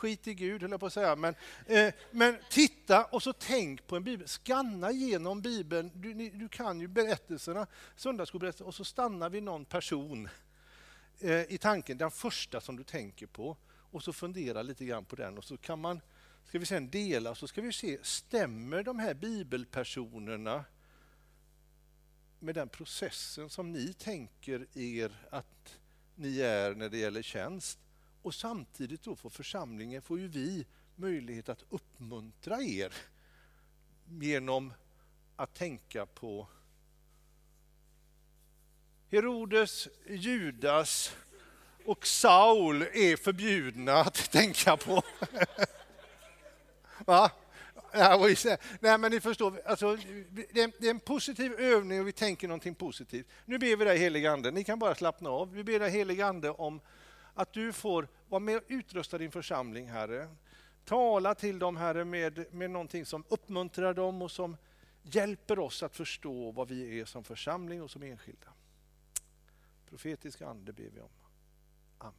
[0.00, 1.16] skit i Gud höll jag på att säga.
[1.16, 1.34] Men,
[1.66, 4.28] eh, men titta och så tänk på en bibel.
[4.28, 5.90] Skanna igenom bibeln.
[5.94, 10.28] Du, ni, du kan ju berättelserna, Söndagsskolberättelserna, och så stannar vi någon person
[11.18, 13.56] eh, i tanken, den första som du tänker på.
[13.92, 16.00] Och så fundera lite grann på den och så kan man,
[16.44, 20.64] ska vi sen dela, så ska vi se, stämmer de här bibelpersonerna
[22.38, 25.78] med den processen som ni tänker er att
[26.14, 27.78] ni är när det gäller tjänst?
[28.22, 32.92] Och samtidigt då får församlingen, får ju vi möjlighet att uppmuntra er
[34.06, 34.72] genom
[35.36, 36.48] att tänka på
[39.10, 41.16] Herodes, Judas
[41.84, 45.02] och Saul är förbjudna att tänka på.
[47.06, 47.30] Va?
[48.80, 49.96] Nej, men ni förstår, alltså,
[50.50, 53.26] det är en positiv övning och vi tänker någonting positivt.
[53.44, 55.52] Nu ber vi dig helige Ande, ni kan bara slappna av.
[55.52, 56.80] Vi ber dig helige Ande om
[57.34, 60.28] att du får vara med och utrusta din församling, Herre.
[60.84, 64.56] Tala till dem, Herre, med, med någonting som uppmuntrar dem och som
[65.02, 68.52] hjälper oss att förstå vad vi är som församling och som enskilda.
[69.86, 71.08] Profetiska ande ber vi om.
[71.98, 72.14] Amen.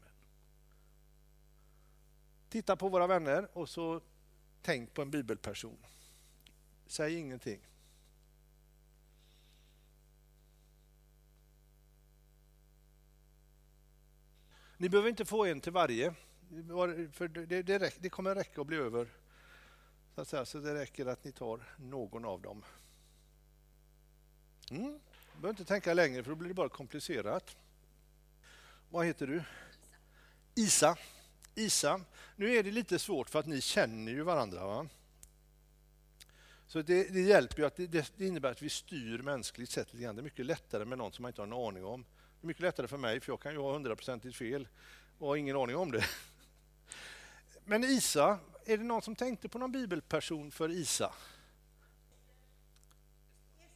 [2.49, 4.01] Titta på våra vänner och så
[4.61, 5.77] tänk på en bibelperson.
[6.87, 7.70] Säg ingenting.
[14.81, 16.13] Ni behöver inte få en till varje,
[17.11, 19.07] för det, det, det kommer räcka att bli över.
[20.15, 22.63] Så, att säga, så det räcker att ni tar någon av dem.
[24.71, 24.99] Mm.
[25.33, 27.57] Du behöver inte tänka längre för då blir det bara komplicerat.
[28.89, 29.43] Vad heter du?
[30.55, 30.97] Isa.
[31.55, 32.01] Isa.
[32.35, 34.67] Nu är det lite svårt för att ni känner ju varandra.
[34.67, 34.87] Va?
[36.67, 40.03] Så det, det hjälper ju att det, det, innebär att vi styr mänskligt sett lite
[40.03, 40.15] grann.
[40.15, 42.05] Det är mycket lättare med någon som man inte har en aning om.
[42.41, 44.67] Det är mycket lättare för mig, för jag kan ju ha hundraprocentigt fel
[45.17, 46.05] och har ingen aning om det.
[47.65, 51.13] Men Isa, är det någon som tänkte på någon bibelperson för Isa?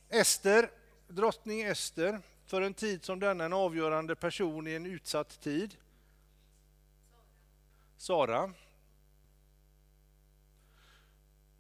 [0.10, 0.70] Ester,
[1.08, 5.76] drottning Ester, för en tid som denna en avgörande person i en utsatt tid.
[7.98, 8.54] Sara.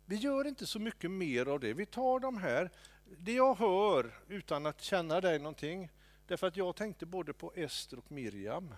[0.06, 1.74] Vi gör inte så mycket mer av det.
[1.74, 2.72] Vi tar de här,
[3.18, 5.89] det jag hör utan att känna dig någonting,
[6.28, 8.76] Därför att jag tänkte både på Ester och Miriam.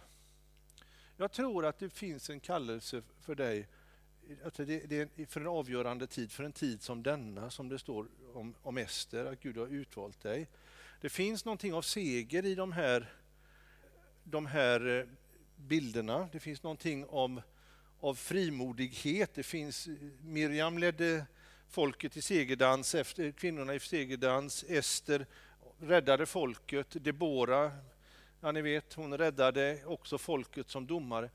[1.18, 3.68] Jag tror att det finns en kallelse för dig
[4.44, 8.08] att det, är för en avgörande tid, för en tid som denna, som det står
[8.34, 10.48] om, om Ester, att Gud har utvalt dig.
[11.02, 13.14] Det finns någonting av seger i de här,
[14.24, 15.06] de här eh,
[15.56, 16.30] bilderna.
[16.32, 17.42] Det finns någonting om,
[18.00, 19.34] av frimodighet.
[19.34, 21.26] Det finns, eh, Miriam ledde
[21.70, 24.66] folket i segerdans, efter, kvinnorna i segerdans.
[24.68, 25.26] Ester
[25.80, 26.88] räddade folket.
[27.04, 27.72] Debora,
[28.42, 31.30] ja ni vet, hon räddade också folket som domare.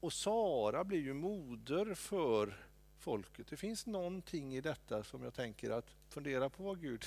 [0.00, 2.56] Och Sara blir ju moder för
[2.98, 3.46] folket.
[3.48, 7.04] Det finns någonting i detta som jag tänker att fundera på vad Gud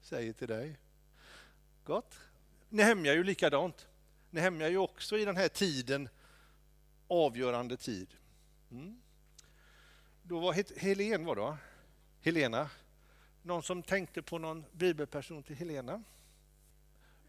[0.00, 0.78] säger till dig.
[1.84, 2.14] Gott.
[2.68, 3.88] Nehemja är ju likadant.
[4.30, 6.08] Nehemja är ju också i den här tiden
[7.08, 8.08] avgörande tid.
[8.70, 9.00] Mm.
[10.22, 11.56] Då var Helen var då?
[12.20, 12.70] Helena.
[13.42, 16.02] Någon som tänkte på någon bibelperson till Helena?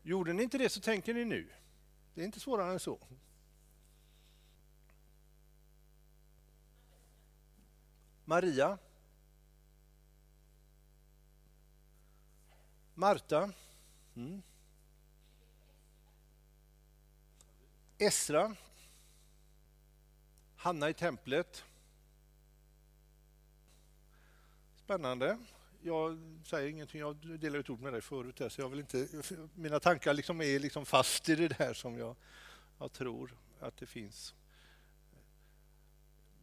[0.04, 1.50] Gjorde ni inte det så tänker ni nu.
[2.14, 3.00] Det är inte svårare än så.
[8.26, 8.78] Maria.
[12.94, 13.52] Marta.
[14.16, 14.42] Mm.
[17.98, 18.56] Esra.
[20.56, 21.66] Hanna i templet.
[24.76, 25.38] Spännande.
[25.82, 29.08] Jag säger ingenting, jag delade ut ord med dig förut, här, så jag vill inte,
[29.56, 32.16] mina tankar liksom är liksom fast i det där som jag,
[32.80, 34.34] jag tror att det finns.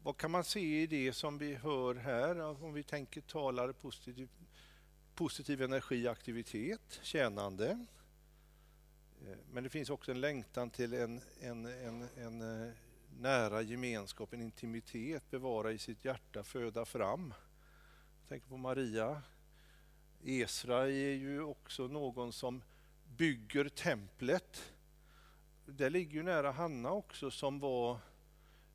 [0.03, 4.29] Vad kan man se i det som vi hör här, om vi tänker talare positiv,
[5.15, 7.87] positiv energi, aktivitet, tjänande.
[9.27, 12.73] Eh, men det finns också en längtan till en, en, en, en eh,
[13.21, 17.35] nära gemenskap, en intimitet, bevara i sitt hjärta, föda fram.
[18.29, 19.23] Tänker på Maria.
[20.25, 22.63] Esra är ju också någon som
[23.17, 24.73] bygger templet.
[25.67, 27.93] Det ligger ju nära Hanna också som var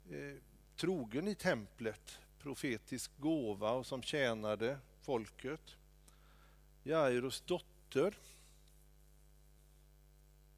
[0.09, 0.35] eh,
[0.75, 5.75] trogen i templet, profetisk gåva och som tjänade folket.
[6.83, 8.17] Jairus dotter.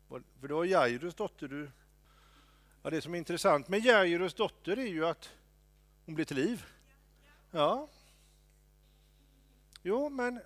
[0.07, 1.71] För det var Jairus dotter du...
[2.83, 5.31] Ja, det som är intressant med Jairus dotter är ju att
[6.05, 6.65] hon blir till liv.
[7.51, 7.89] Ja.
[9.85, 10.39] Jo, men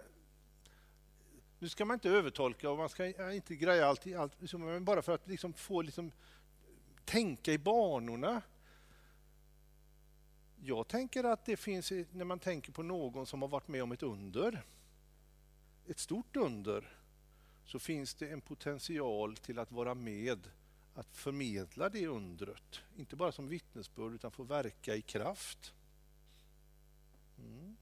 [1.59, 5.01] nu ska man inte övertolka och man ska inte greja allt, allt liksom, men bara
[5.01, 6.11] för att liksom få liksom,
[7.05, 8.41] tänka i banorna.
[10.55, 13.91] Jag tänker att det finns, när man tänker på någon som har varit med om
[13.91, 14.65] ett under,
[15.87, 16.97] ett stort under,
[17.65, 20.47] så finns det en potential till att vara med
[20.93, 22.81] att förmedla det undret.
[22.95, 25.73] Inte bara som vittnesbörd utan få verka i kraft.
[27.37, 27.76] Mm.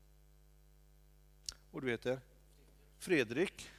[1.75, 2.19] Och du heter?
[2.99, 3.69] Fredrik.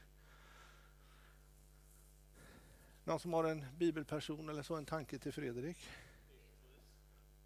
[3.04, 5.76] Någon som har en bibelperson eller så, en tanke till Fredrik?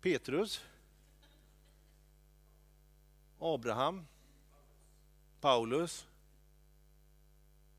[0.00, 0.64] Petrus.
[3.38, 4.06] Abraham.
[5.40, 6.06] Paulus.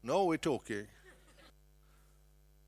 [0.01, 0.87] No we're talking.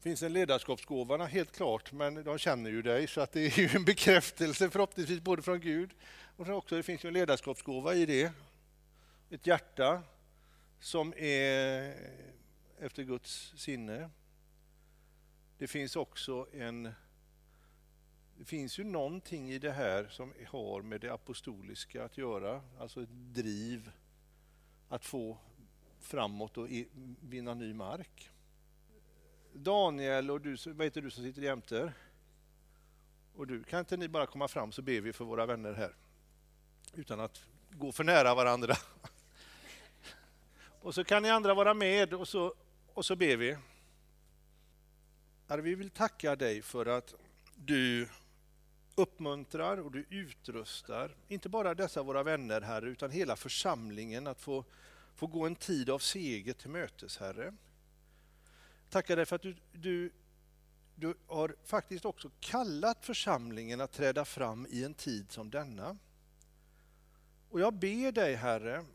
[0.01, 3.69] finns en ledarskapsgåva, helt klart, men de känner ju dig så att det är ju
[3.75, 5.93] en bekräftelse förhoppningsvis både från Gud
[6.37, 8.33] och också det finns ju en ledarskapsgåva i det.
[9.33, 10.03] Ett hjärta
[10.79, 11.95] som är
[12.79, 14.09] efter Guds sinne.
[15.57, 16.93] Det finns också en
[18.37, 23.03] det finns ju någonting i det här som har med det apostoliska att göra, alltså
[23.03, 23.91] ett driv
[24.89, 25.37] att få
[25.99, 26.67] framåt och
[27.21, 28.31] vinna ny mark.
[29.53, 31.93] Daniel och du, vad heter du som sitter jämte?
[33.35, 35.95] Och du, kan inte ni bara komma fram så ber vi för våra vänner här?
[36.93, 38.75] Utan att gå för nära varandra.
[40.83, 42.53] Och så kan ni andra vara med och så,
[42.93, 43.57] och så ber vi.
[45.47, 47.13] Herre, vi vill tacka dig för att
[47.55, 48.09] du
[48.95, 54.65] uppmuntrar och du utrustar, inte bara dessa våra vänner, Herre, utan hela församlingen att få,
[55.15, 57.53] få gå en tid av seger till mötes, Herre.
[58.89, 60.11] Tackar dig för att du, du,
[60.95, 65.97] du har faktiskt också kallat församlingen att träda fram i en tid som denna.
[67.49, 68.85] Och jag ber dig, Herre,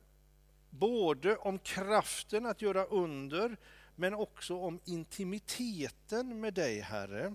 [0.70, 3.57] både om kraften att göra under,
[3.96, 7.35] men också om intimiteten med dig, Herre.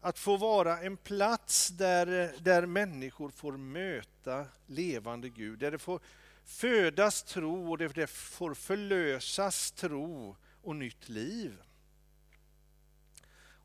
[0.00, 6.00] Att få vara en plats där, där människor får möta levande Gud, där det får
[6.44, 11.62] födas tro och det får förlösas tro och nytt liv.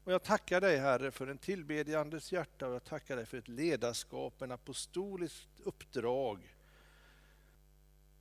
[0.04, 3.47] Och jag tackar dig Herre för en tillbedjandes hjärta och jag tackar dig för ett
[3.47, 6.56] ledarskap, en apostoliskt uppdrag.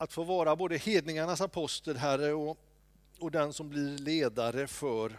[0.02, 2.58] Att få vara både hedningarnas apostel Herre och,
[3.18, 5.18] och den som blir ledare för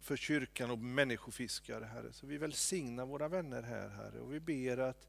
[0.00, 2.12] för kyrkan och människofiskare, Herre.
[2.12, 5.08] Så vi välsignar våra vänner här, Herre, och vi ber att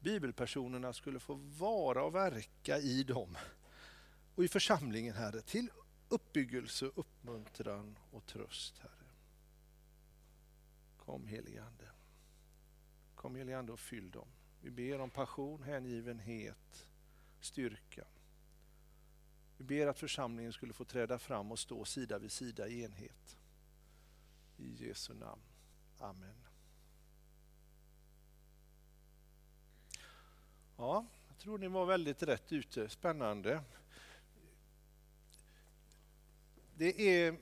[0.00, 3.36] bibelpersonerna skulle få vara och verka i dem
[4.34, 5.70] och i församlingen, Herre, till
[6.08, 9.08] uppbyggelse, uppmuntran och tröst, Herre.
[10.96, 11.90] Kom helige Ande.
[13.14, 14.28] Kom helige Ande och fyll dem.
[14.60, 16.86] Vi ber om passion, hängivenhet,
[17.44, 18.04] styrka.
[19.56, 23.36] Vi ber att församlingen skulle få träda fram och stå sida vid sida i enhet.
[24.56, 25.42] I Jesu namn.
[25.98, 26.34] Amen.
[30.76, 32.88] Ja, jag tror ni var väldigt rätt ute.
[32.88, 33.62] Spännande.
[36.76, 37.36] Det är,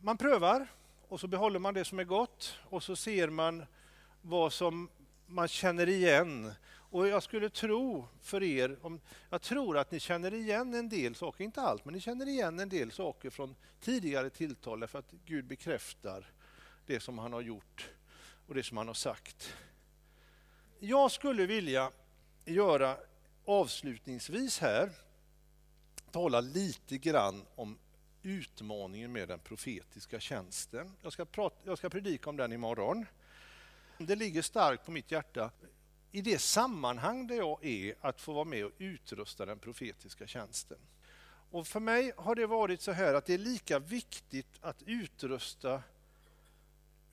[0.00, 0.66] man prövar
[1.08, 3.64] och så behåller man det som är gott och så ser man
[4.22, 4.90] vad som
[5.26, 6.52] man känner igen.
[6.90, 9.00] Och jag skulle tro för er, om,
[9.30, 12.58] jag tror att ni känner igen en del saker, inte allt, men ni känner igen
[12.58, 16.30] en del saker från tidigare tilltal för att Gud bekräftar
[16.86, 17.90] det som han har gjort
[18.46, 19.54] och det som han har sagt.
[20.78, 21.90] Jag skulle vilja
[22.44, 22.96] göra
[23.44, 24.90] avslutningsvis här,
[26.10, 27.78] tala lite grann om
[28.22, 30.96] utmaningen med den profetiska tjänsten.
[31.02, 33.06] Jag ska, prata, jag ska predika om den imorgon.
[33.98, 35.50] Det ligger starkt på mitt hjärta
[36.12, 40.78] i det sammanhang där jag är att få vara med och utrusta den profetiska tjänsten.
[41.50, 45.82] Och för mig har det varit så här att det är lika viktigt att utrusta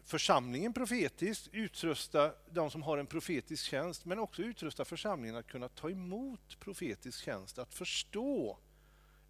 [0.04, 5.70] församlingen profetiskt, utrusta de som har en profetisk tjänst, men också utrusta församlingen att kunna
[5.70, 8.58] ta emot profetisk tjänst, att förstå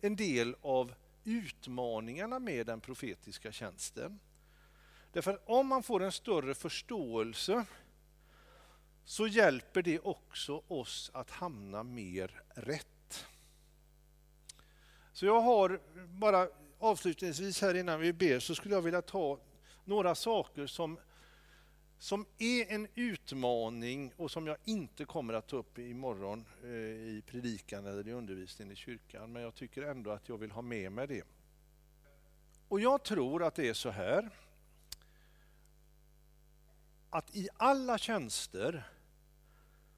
[0.01, 4.19] en del av utmaningarna med den profetiska tjänsten.
[5.13, 7.65] Därför att om man får en större förståelse
[9.07, 13.27] så hjälper det också oss att hamna mer rätt.
[15.13, 16.47] Så jag har bara
[16.79, 19.39] avslutningsvis här innan vi ber så skulle jag vilja ta
[19.85, 20.99] några saker som,
[21.97, 27.23] som är en utmaning och som jag inte kommer att ta upp imorgon eh, i
[27.25, 29.31] predikan eller i undervisningen i kyrkan.
[29.31, 31.23] Men jag tycker ändå att jag vill ha med mig det.
[32.67, 34.29] Och jag tror att det är så här
[37.09, 38.83] att i alla tjänster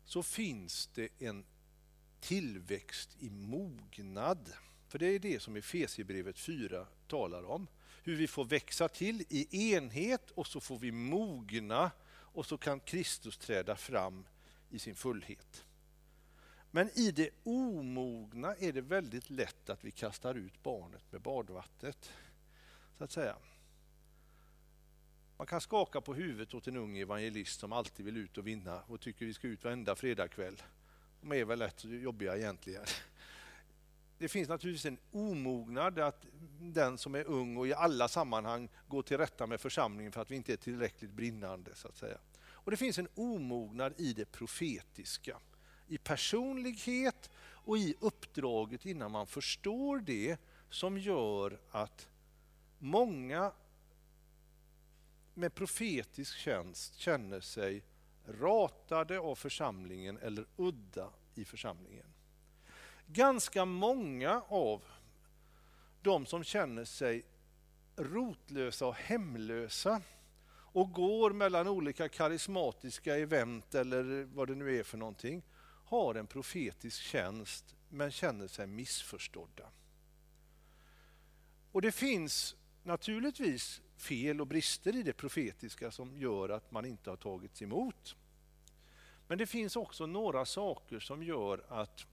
[0.10, 1.46] så finns det en
[2.20, 4.54] tillväxt i mognad.
[4.88, 7.68] För det är det som Efesierbrevet 4 talar om.
[8.04, 12.80] Hur vi får växa till i enhet och så får vi mogna och så kan
[12.80, 14.26] Kristus träda fram
[14.70, 15.66] i sin fullhet.
[16.72, 22.12] Men i det omogna är det väldigt lätt att vi kastar ut barnet med badvattnet.
[22.98, 23.36] Så att säga.
[25.40, 28.82] Man kan skaka på huvudet åt en ung evangelist som alltid vill ut och vinna
[28.88, 30.62] och tycker vi ska ut varenda fredagkväll.
[31.22, 32.86] De är väl rätt jobbiga egentligen.
[34.18, 36.26] Det finns naturligtvis en omognad att
[36.60, 40.32] den som är ung och i alla sammanhang går till rätta med församlingen för att
[40.32, 41.76] vi inte är tillräckligt brinnande.
[41.76, 42.18] så att säga.
[42.48, 45.38] Och Det finns en omognad i det profetiska,
[45.88, 50.38] i personlighet och i uppdraget innan man förstår det
[50.70, 52.08] som gör att
[52.80, 53.52] många
[55.40, 57.84] med profetisk tjänst känner sig
[58.28, 62.06] ratade av församlingen eller udda i församlingen.
[63.08, 64.84] Ganska många av
[66.02, 67.26] de som känner sig
[67.96, 70.02] rotlösa och hemlösa
[70.52, 75.44] och går mellan olika karismatiska event eller vad det nu är för någonting,
[75.86, 79.70] har en profetisk tjänst men känner sig missförstådda.
[81.72, 87.10] Och det finns naturligtvis fel och brister i det profetiska som gör att man inte
[87.10, 88.16] har tagits emot.
[89.28, 92.06] Men det finns också några saker som gör att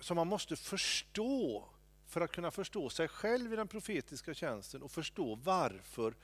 [0.00, 1.68] som man måste förstå
[2.06, 6.14] för att kunna förstå sig själv i den profetiska tjänsten och förstå varför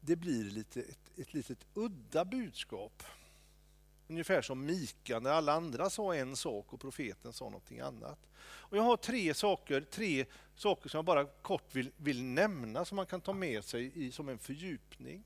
[0.00, 3.02] det blir lite, ett, ett litet udda budskap.
[4.08, 8.18] Ungefär som Mika när alla andra sa en sak och profeten sa någonting annat.
[8.44, 12.96] Och jag har tre saker, tre saker som jag bara kort vill, vill nämna som
[12.96, 15.24] man kan ta med sig i, som en fördjupning.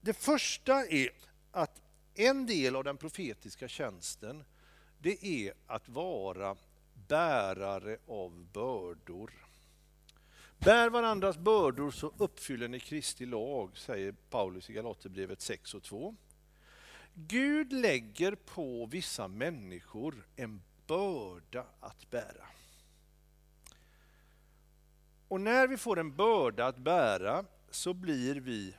[0.00, 1.10] Det första är
[1.50, 1.82] att
[2.14, 4.44] en del av den profetiska tjänsten
[4.98, 6.56] det är att vara
[7.08, 9.32] bärare av bördor.
[10.58, 16.14] Bär varandras bördor så uppfyller ni Kristi lag, säger Paulus i Galaterbrevet 6 och 2.
[17.14, 22.46] Gud lägger på vissa människor en börda att bära.
[25.28, 28.76] Och när vi får en börda att bära så blir vi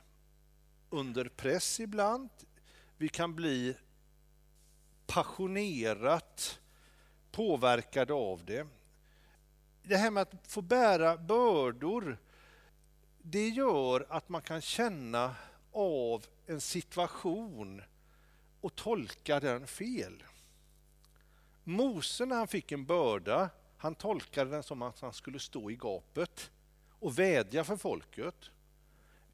[0.90, 2.30] under press ibland.
[2.96, 3.76] Vi kan bli
[5.06, 6.60] passionerat
[7.30, 8.66] påverkade av det.
[9.82, 12.18] Det här med att få bära bördor,
[13.22, 15.36] det gör att man kan känna
[15.72, 17.82] av en situation
[18.64, 20.22] och tolka den fel.
[21.64, 25.76] Mose när han fick en börda Han tolkade den som att han skulle stå i
[25.76, 26.50] gapet
[26.98, 28.34] och vädja för folket.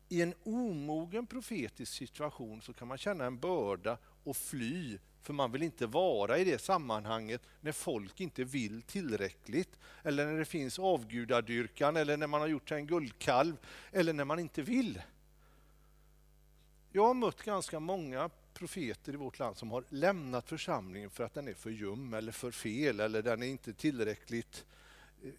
[0.09, 5.53] I en omogen profetisk situation så kan man känna en börda och fly för man
[5.53, 10.78] vill inte vara i det sammanhanget när folk inte vill tillräckligt eller när det finns
[10.78, 13.57] avgudadyrkan eller när man har gjort en guldkalv
[13.93, 15.03] eller när man inte vill.
[16.93, 21.34] Jag har mött ganska många profeter i vårt land som har lämnat församlingen för att
[21.34, 24.64] den är för ljum eller för fel eller den är inte tillräckligt
[25.22, 25.30] eh,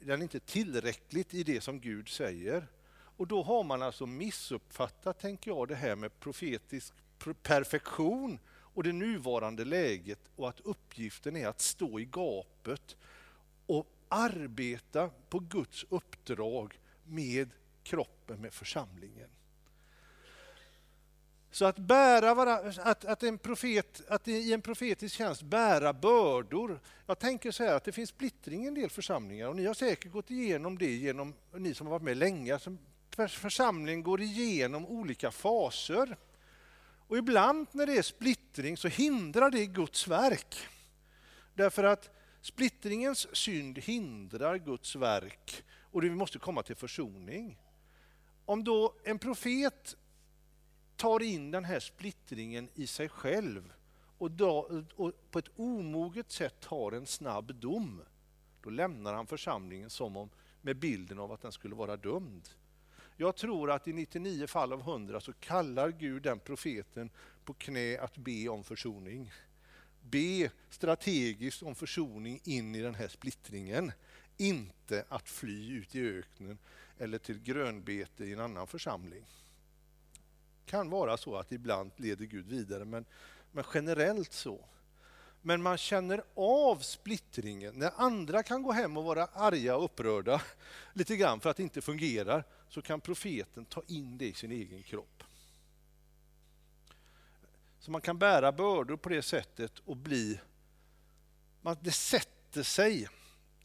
[0.00, 2.66] den är inte tillräckligt i det som Gud säger.
[3.16, 6.94] Och då har man alltså missuppfattat, tänker jag, det här med profetisk
[7.42, 12.96] perfektion och det nuvarande läget och att uppgiften är att stå i gapet
[13.66, 17.50] och arbeta på Guds uppdrag med
[17.82, 19.30] kroppen, med församlingen.
[21.50, 22.30] Så att, bära,
[22.82, 26.80] att, att, en profet, att i en profetisk tjänst bära bördor.
[27.06, 29.74] Jag tänker så här att det finns splittring i en del församlingar och ni har
[29.74, 32.76] säkert gått igenom det genom, ni som har varit med länge, alltså
[33.16, 36.16] som församlingen går igenom olika faser.
[37.08, 40.56] Och ibland när det är splittring så hindrar det Guds verk.
[41.54, 47.58] Därför att splittringens synd hindrar Guds verk och vi måste komma till försoning.
[48.44, 49.96] Om då en profet
[51.00, 53.72] tar in den här splittringen i sig själv
[54.18, 58.02] och, då, och på ett omoget sätt tar en snabb dom,
[58.62, 60.30] då lämnar han församlingen som om
[60.62, 62.48] med bilden av att den skulle vara dömd.
[63.16, 67.10] Jag tror att i 99 fall av 100 så kallar Gud den profeten
[67.44, 69.32] på knä att be om försoning.
[70.00, 73.92] Be strategiskt om försoning in i den här splittringen.
[74.36, 76.58] Inte att fly ut i öknen
[76.98, 79.26] eller till grönbete i en annan församling.
[80.70, 83.04] Det kan vara så att ibland leder Gud vidare, men,
[83.52, 84.64] men generellt så.
[85.42, 87.74] Men man känner av splittringen.
[87.74, 90.42] När andra kan gå hem och vara arga och upprörda
[90.92, 94.52] lite grann för att det inte fungerar, så kan profeten ta in det i sin
[94.52, 95.22] egen kropp.
[97.78, 100.40] Så man kan bära bördor på det sättet och bli...
[101.60, 103.08] Man, det sätter sig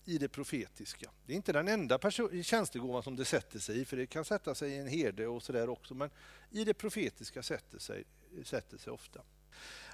[0.05, 1.11] i det profetiska.
[1.25, 2.11] Det är inte den enda
[2.43, 5.43] tjänstegåvan som det sätter sig i, för det kan sätta sig i en herde och
[5.43, 6.09] sådär också, men
[6.51, 8.03] i det profetiska sätter sig,
[8.43, 9.21] sätter sig ofta.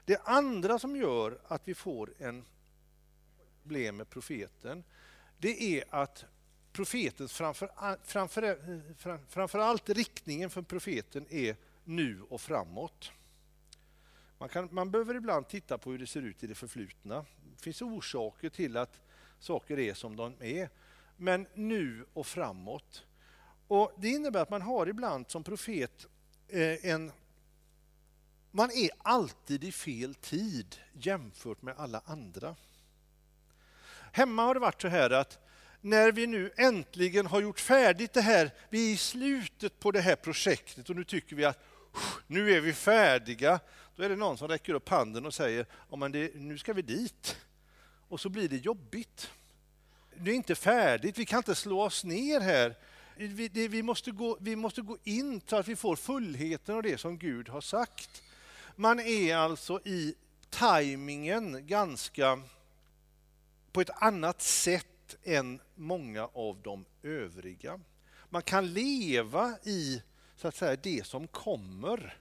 [0.05, 2.45] Det andra som gör att vi får en
[3.61, 4.83] problem med profeten,
[5.37, 6.25] det är att
[6.71, 13.11] profetens framför, framför, eh, framförallt riktningen för profeten är nu och framåt.
[14.37, 17.25] Man, kan, man behöver ibland titta på hur det ser ut i det förflutna.
[17.55, 19.01] Det finns orsaker till att
[19.41, 20.69] saker är som de är.
[21.17, 23.05] Men nu och framåt.
[23.67, 26.05] Och Det innebär att man har ibland som profet
[26.47, 27.11] eh, en...
[28.51, 32.55] Man är alltid i fel tid jämfört med alla andra.
[34.11, 35.39] Hemma har det varit så här att
[35.81, 40.01] när vi nu äntligen har gjort färdigt det här, vi är i slutet på det
[40.01, 41.59] här projektet och nu tycker vi att
[42.27, 43.59] nu är vi färdiga.
[43.95, 46.73] Då är det någon som räcker upp handen och säger, ja, men det, nu ska
[46.73, 47.37] vi dit.
[48.11, 49.31] Och så blir det jobbigt.
[50.15, 52.75] Det är inte färdigt, vi kan inte slå oss ner här.
[53.15, 56.83] Vi, det, vi, måste gå, vi måste gå in så att vi får fullheten av
[56.83, 58.23] det som Gud har sagt.
[58.75, 60.15] Man är alltså i
[60.49, 62.41] tajmingen ganska
[63.71, 67.79] på ett annat sätt än många av de övriga.
[68.29, 70.01] Man kan leva i
[70.35, 72.17] så att säga, det som kommer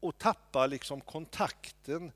[0.00, 2.12] och tappa liksom kontakten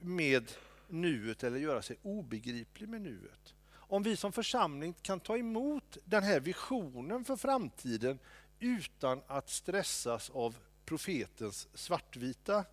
[0.00, 0.52] med
[0.88, 3.54] nuet eller göra sig obegriplig med nuet.
[3.70, 8.18] Om vi som församling kan ta emot den här visionen för framtiden
[8.58, 12.64] utan att stressas av profetens svartvita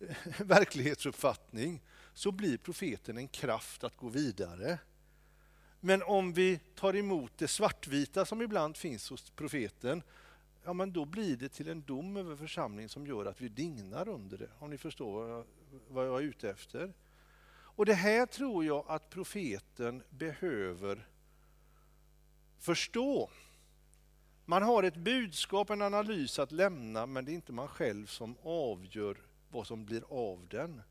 [0.00, 1.82] eh, verklighetsuppfattning
[2.14, 4.78] så blir profeten en kraft att gå vidare.
[5.80, 10.02] Men om vi tar emot det svartvita som ibland finns hos profeten,
[10.64, 14.08] ja men då blir det till en dom över församlingen som gör att vi dignar
[14.08, 14.50] under det.
[14.58, 15.44] Om ni förstår vad jag,
[15.88, 16.92] vad jag är ute efter.
[17.78, 21.08] Och det här tror jag att profeten behöver
[22.58, 23.30] förstå.
[24.44, 28.36] Man har ett budskap, en analys att lämna, men det är inte man själv som
[28.42, 29.18] avgör
[29.50, 30.82] vad som blir av den.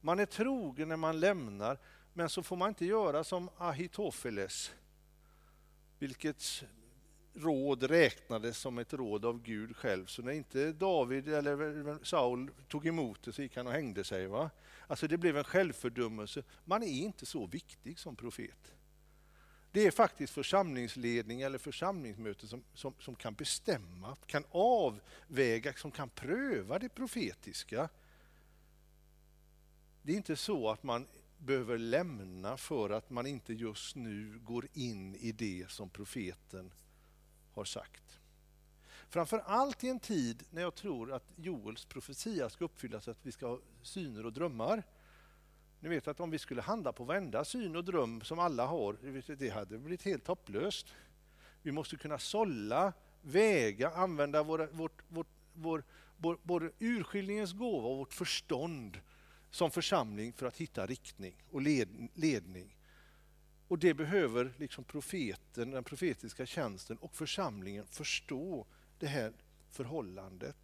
[0.00, 1.78] Man är trogen när man lämnar,
[2.12, 4.72] men så får man inte göra som Ahitofeles,
[5.98, 6.64] vilket
[7.36, 10.06] råd räknades som ett råd av Gud själv.
[10.06, 14.26] Så när inte David eller Saul tog emot det så gick han och hängde sig.
[14.26, 14.50] Va?
[14.86, 16.42] Alltså det blev en självfördömelse.
[16.64, 18.74] Man är inte så viktig som profet.
[19.72, 26.08] Det är faktiskt församlingsledning eller församlingsmöte som, som, som kan bestämma, kan avväga, som kan
[26.08, 27.88] pröva det profetiska.
[30.02, 31.06] Det är inte så att man
[31.38, 36.72] behöver lämna för att man inte just nu går in i det som profeten
[37.56, 38.20] har sagt.
[39.08, 43.32] Framför allt i en tid när jag tror att Joels profetia ska uppfyllas, att vi
[43.32, 44.82] ska ha syner och drömmar.
[45.80, 48.96] Ni vet att om vi skulle handla på varenda syn och dröm som alla har,
[49.36, 50.86] det hade blivit helt hopplöst.
[51.62, 52.92] Vi måste kunna sålla,
[53.22, 55.84] väga, använda våra, vårt, vårt, vår,
[56.16, 59.00] vår, både urskiljningens gåva och vårt förstånd
[59.50, 62.76] som församling för att hitta riktning och led, ledning.
[63.68, 68.66] Och det behöver liksom profeten, den profetiska tjänsten och församlingen förstå
[68.98, 69.32] det här
[69.70, 70.56] förhållandet.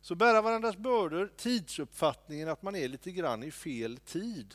[0.00, 4.54] Så bära varandras bördor, tidsuppfattningen att man är lite grann i fel tid.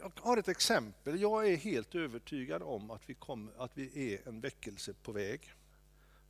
[0.00, 1.20] Jag har ett exempel.
[1.20, 5.54] Jag är helt övertygad om att vi, kom, att vi är en väckelse på väg.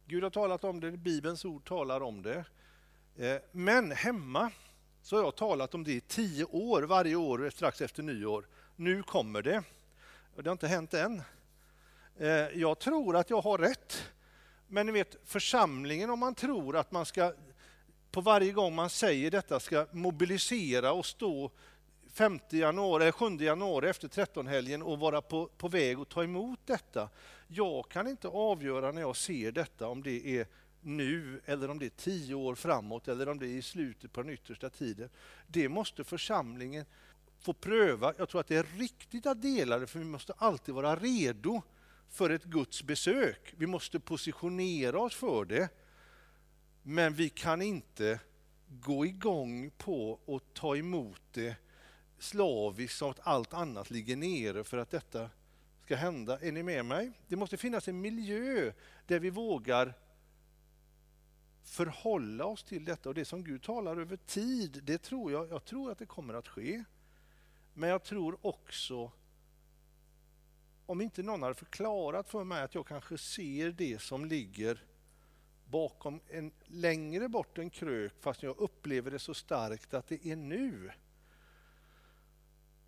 [0.06, 2.44] Gud har talat om det, Bibelns ord talar om det.
[3.16, 4.50] Eh, men hemma
[5.02, 8.46] så har jag talat om det i tio år, varje år strax efter nyår.
[8.80, 9.62] Nu kommer det.
[10.36, 11.22] Det har inte hänt än.
[12.16, 14.10] Eh, jag tror att jag har rätt.
[14.66, 17.32] Men ni vet, församlingen, om man tror att man ska
[18.10, 21.50] på varje gång man säger detta ska mobilisera och stå
[22.12, 26.60] 5 januari, eh, 7 januari efter 13-helgen och vara på, på väg att ta emot
[26.64, 27.08] detta.
[27.48, 30.46] Jag kan inte avgöra när jag ser detta om det är
[30.80, 34.22] nu eller om det är tio år framåt eller om det är i slutet på
[34.22, 35.10] den yttersta tiden.
[35.46, 36.84] Det måste församlingen
[37.40, 38.14] få pröva.
[38.18, 41.62] Jag tror att det är riktigt att dela det för vi måste alltid vara redo
[42.08, 43.54] för ett Guds besök.
[43.56, 45.68] Vi måste positionera oss för det.
[46.82, 48.20] Men vi kan inte
[48.68, 51.56] gå igång på att ta emot det
[52.18, 55.30] slaviskt så att allt annat ligger nere för att detta
[55.84, 56.38] ska hända.
[56.40, 57.12] Är ni med mig?
[57.28, 58.72] Det måste finnas en miljö
[59.06, 59.94] där vi vågar
[61.62, 65.64] förhålla oss till detta och det som Gud talar över tid, det tror jag, jag
[65.64, 66.84] tror att det kommer att ske.
[67.74, 69.12] Men jag tror också,
[70.86, 74.84] om inte någon har förklarat för mig att jag kanske ser det som ligger
[75.64, 80.36] bakom en längre bort en krök, fast jag upplever det så starkt att det är
[80.36, 80.90] nu.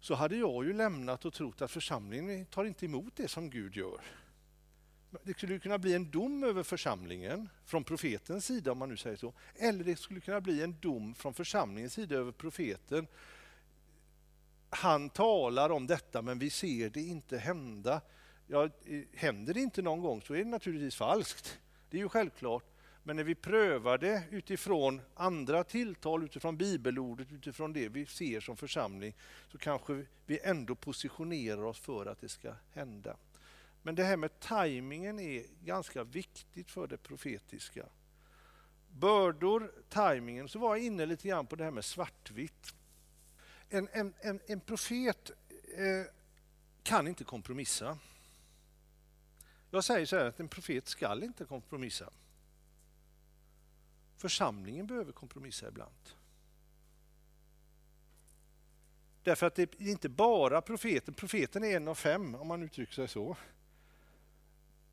[0.01, 3.77] Så hade jag ju lämnat och trott att församlingen tar inte emot det som Gud
[3.77, 4.01] gör.
[5.23, 9.17] Det skulle kunna bli en dom över församlingen från profetens sida, om man nu säger
[9.17, 9.35] så.
[9.55, 13.07] Eller det skulle kunna bli en dom från församlingens sida över profeten.
[14.71, 18.01] Han talar om detta, men vi ser det inte hända.
[18.47, 18.69] Ja,
[19.15, 21.59] händer det inte någon gång så är det naturligtvis falskt.
[21.91, 22.65] Det är ju självklart.
[23.03, 28.57] Men när vi prövar det utifrån andra tilltal, utifrån bibelordet, utifrån det vi ser som
[28.57, 29.15] församling,
[29.53, 33.17] så kanske vi ändå positionerar oss för att det ska hända.
[33.83, 37.87] Men det här med tajmingen är ganska viktigt för det profetiska.
[38.89, 42.75] Bördor, tajmingen, så var jag inne lite grann på det här med svartvitt.
[43.71, 45.31] En, en, en, en profet
[45.77, 46.13] eh,
[46.83, 47.99] kan inte kompromissa.
[49.71, 52.11] Jag säger så här att en profet skall inte kompromissa.
[54.17, 56.11] Församlingen behöver kompromissa ibland.
[59.23, 62.93] Därför att det är inte bara profeten, profeten är en av fem om man uttrycker
[62.93, 63.37] sig så.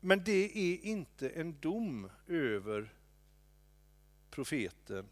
[0.00, 2.94] Men det är inte en dom över
[4.30, 5.08] profeten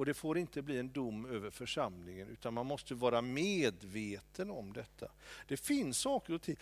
[0.00, 4.72] och det får inte bli en dom över församlingen utan man måste vara medveten om
[4.72, 5.10] detta.
[5.48, 6.56] Det finns saker och ting,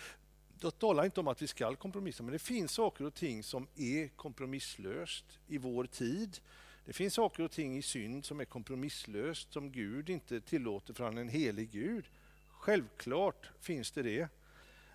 [0.60, 3.66] jag talar inte om att vi ska kompromissa, men det finns saker och ting som
[3.76, 6.38] är kompromisslöst i vår tid.
[6.84, 11.04] Det finns saker och ting i synd som är kompromisslöst, som Gud inte tillåter för
[11.04, 12.04] han är en helig Gud.
[12.48, 14.28] Självklart finns det det.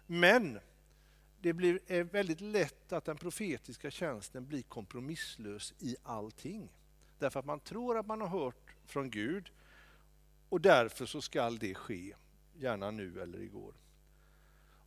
[0.08, 0.60] Men
[1.42, 6.70] det blir väldigt lätt att den profetiska tjänsten blir kompromisslös i allting.
[7.24, 9.52] Därför att man tror att man har hört från Gud
[10.50, 12.16] och därför så skall det ske,
[12.54, 13.74] gärna nu eller igår.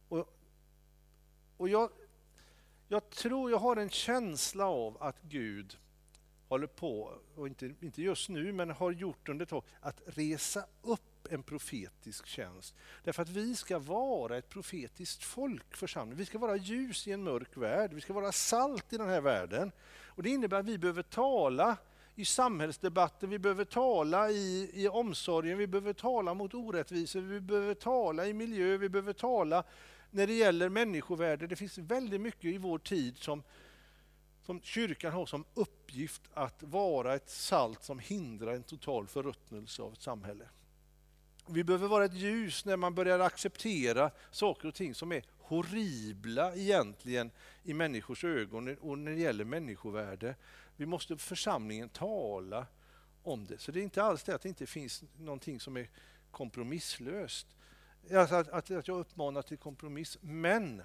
[0.09, 0.37] Och,
[1.57, 1.91] och jag,
[2.89, 5.79] jag tror, jag har en känsla av att Gud
[6.49, 10.67] håller på, och inte, inte just nu, men har gjort under ett tag, att resa
[10.83, 12.75] upp en profetisk tjänst.
[13.05, 16.19] Därför att vi ska vara ett profetiskt folk, församling.
[16.19, 17.93] Vi ska vara ljus i en mörk värld.
[17.93, 19.73] Vi ska vara salt i den här världen.
[20.05, 21.77] Och Det innebär att vi behöver tala
[22.19, 27.75] i samhällsdebatten, vi behöver tala i, i omsorgen, vi behöver tala mot orättvisor, vi behöver
[27.75, 29.65] tala i miljö, vi behöver tala
[30.11, 31.47] när det gäller människovärde.
[31.47, 33.43] Det finns väldigt mycket i vår tid som,
[34.43, 39.93] som kyrkan har som uppgift att vara ett salt som hindrar en total förruttnelse av
[39.93, 40.49] ett samhälle.
[41.49, 46.55] Vi behöver vara ett ljus när man börjar acceptera saker och ting som är horribla
[46.55, 47.31] egentligen
[47.63, 50.35] i människors ögon och när det gäller människovärde.
[50.77, 52.67] Vi måste församlingen tala
[53.23, 53.59] om det.
[53.59, 55.89] Så det är inte alls det att det inte finns någonting som är
[56.31, 57.47] kompromisslöst.
[58.13, 60.19] Alltså att, att, att jag uppmanar till kompromiss.
[60.21, 60.83] Men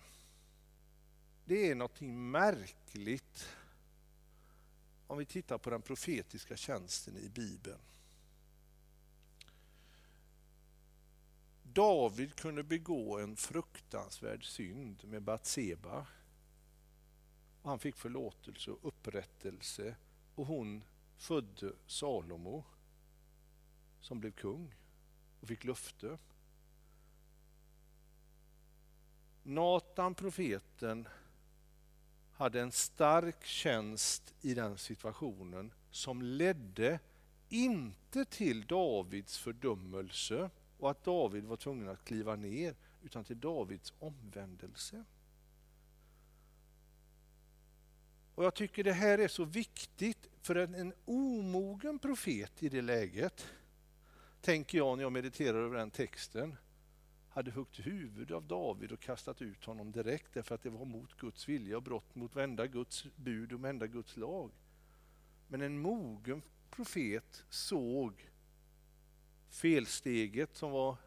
[1.45, 3.47] det är någonting märkligt
[5.07, 7.79] om vi tittar på den profetiska tjänsten i Bibeln.
[11.63, 16.07] David kunde begå en fruktansvärd synd med Batseba.
[17.63, 19.95] Han fick förlåtelse och upprättelse
[20.35, 20.83] och hon
[21.17, 22.63] födde Salomo
[23.99, 24.75] som blev kung
[25.39, 26.17] och fick löfte.
[29.43, 31.07] Natan profeten
[32.31, 36.99] hade en stark tjänst i den situationen som ledde
[37.49, 43.93] inte till Davids fördömelse och att David var tvungen att kliva ner utan till Davids
[43.99, 45.05] omvändelse.
[48.41, 52.81] Och Jag tycker det här är så viktigt för en, en omogen profet i det
[52.81, 53.53] läget,
[54.41, 56.57] tänker jag när jag mediterar över den texten,
[57.29, 61.17] hade huggit huvudet av David och kastat ut honom direkt därför att det var mot
[61.17, 64.51] Guds vilja och brott mot varenda Guds bud och varenda Guds lag.
[65.47, 68.29] Men en mogen profet såg
[69.49, 70.97] felsteget som var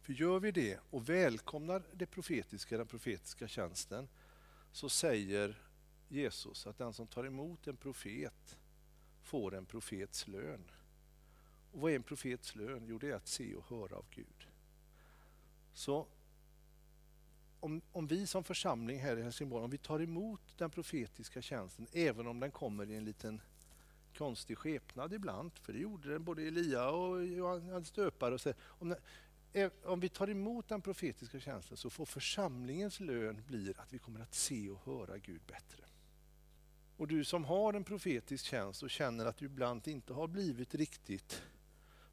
[0.00, 4.08] För gör vi det och välkomnar det profetiska, den profetiska tjänsten
[4.72, 5.62] så säger
[6.08, 8.58] Jesus att den som tar emot en profet
[9.22, 10.70] får en profets lön.
[11.72, 12.84] Och vad är en profets lön?
[12.86, 14.48] Jo, det är att se och höra av Gud.
[15.72, 16.06] Så
[17.60, 21.86] om, om vi som församling här i Helsingborg, om vi tar emot den profetiska tjänsten,
[21.92, 23.40] även om den kommer i en liten
[24.16, 28.34] konstig skepnad ibland, för det gjorde den både Elia och Johannes döpare.
[28.34, 28.96] Och så, om,
[29.52, 33.98] eh, om vi tar emot den profetiska tjänsten så får församlingens lön bli att vi
[33.98, 35.84] kommer att se och höra Gud bättre.
[36.96, 40.74] Och du som har en profetisk tjänst och känner att du ibland inte har blivit
[40.74, 41.42] riktigt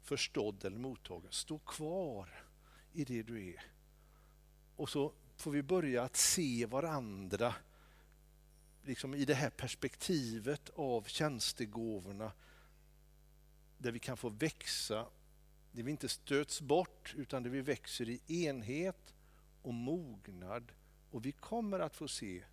[0.02, 2.44] förstådd eller mottagen, stå kvar
[2.92, 3.62] i det du är.
[4.76, 7.54] Och så får vi börja att se varandra
[8.82, 12.32] liksom i det här perspektivet av tjänstegåvorna
[13.78, 15.06] där vi kan få växa,
[15.72, 19.14] där vi inte stöts bort utan där vi växer i enhet
[19.62, 20.72] och mognad
[21.10, 22.44] och vi kommer att få se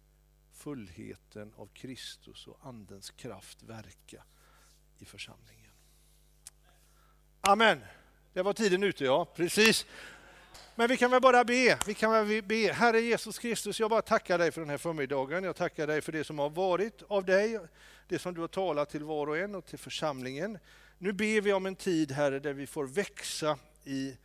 [0.59, 4.23] fullheten av Kristus och Andens kraft verka
[4.99, 5.71] i församlingen.
[7.41, 7.79] Amen.
[8.33, 9.25] Det var tiden ute, ja.
[9.25, 9.85] Precis.
[10.75, 11.79] Men vi kan väl bara be.
[11.87, 12.73] Vi kan väl be.
[12.73, 15.43] Herre Jesus Kristus, jag bara tackar dig för den här förmiddagen.
[15.43, 17.59] Jag tackar dig för det som har varit av dig,
[18.07, 20.57] det som du har talat till var och en och till församlingen.
[20.97, 24.17] Nu ber vi om en tid, Herre, där vi får växa i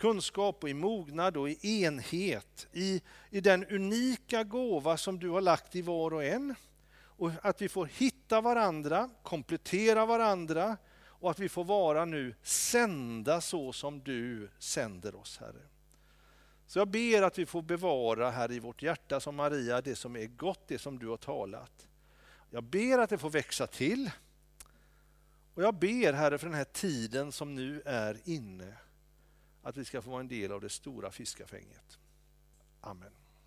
[0.00, 5.40] kunskap och i mognad och i enhet, i, i den unika gåva som du har
[5.40, 6.54] lagt i var och en.
[6.92, 13.40] Och att vi får hitta varandra, komplettera varandra och att vi får vara nu sända
[13.40, 15.62] så som du sänder oss, Herre.
[16.66, 20.16] Så jag ber att vi får bevara här i vårt hjärta som Maria det som
[20.16, 21.88] är gott, det som du har talat.
[22.50, 24.10] Jag ber att det får växa till.
[25.54, 28.74] Och jag ber Herre för den här tiden som nu är inne,
[29.62, 31.98] att vi ska få vara en del av det stora fiskafänget.
[32.80, 33.12] Amen.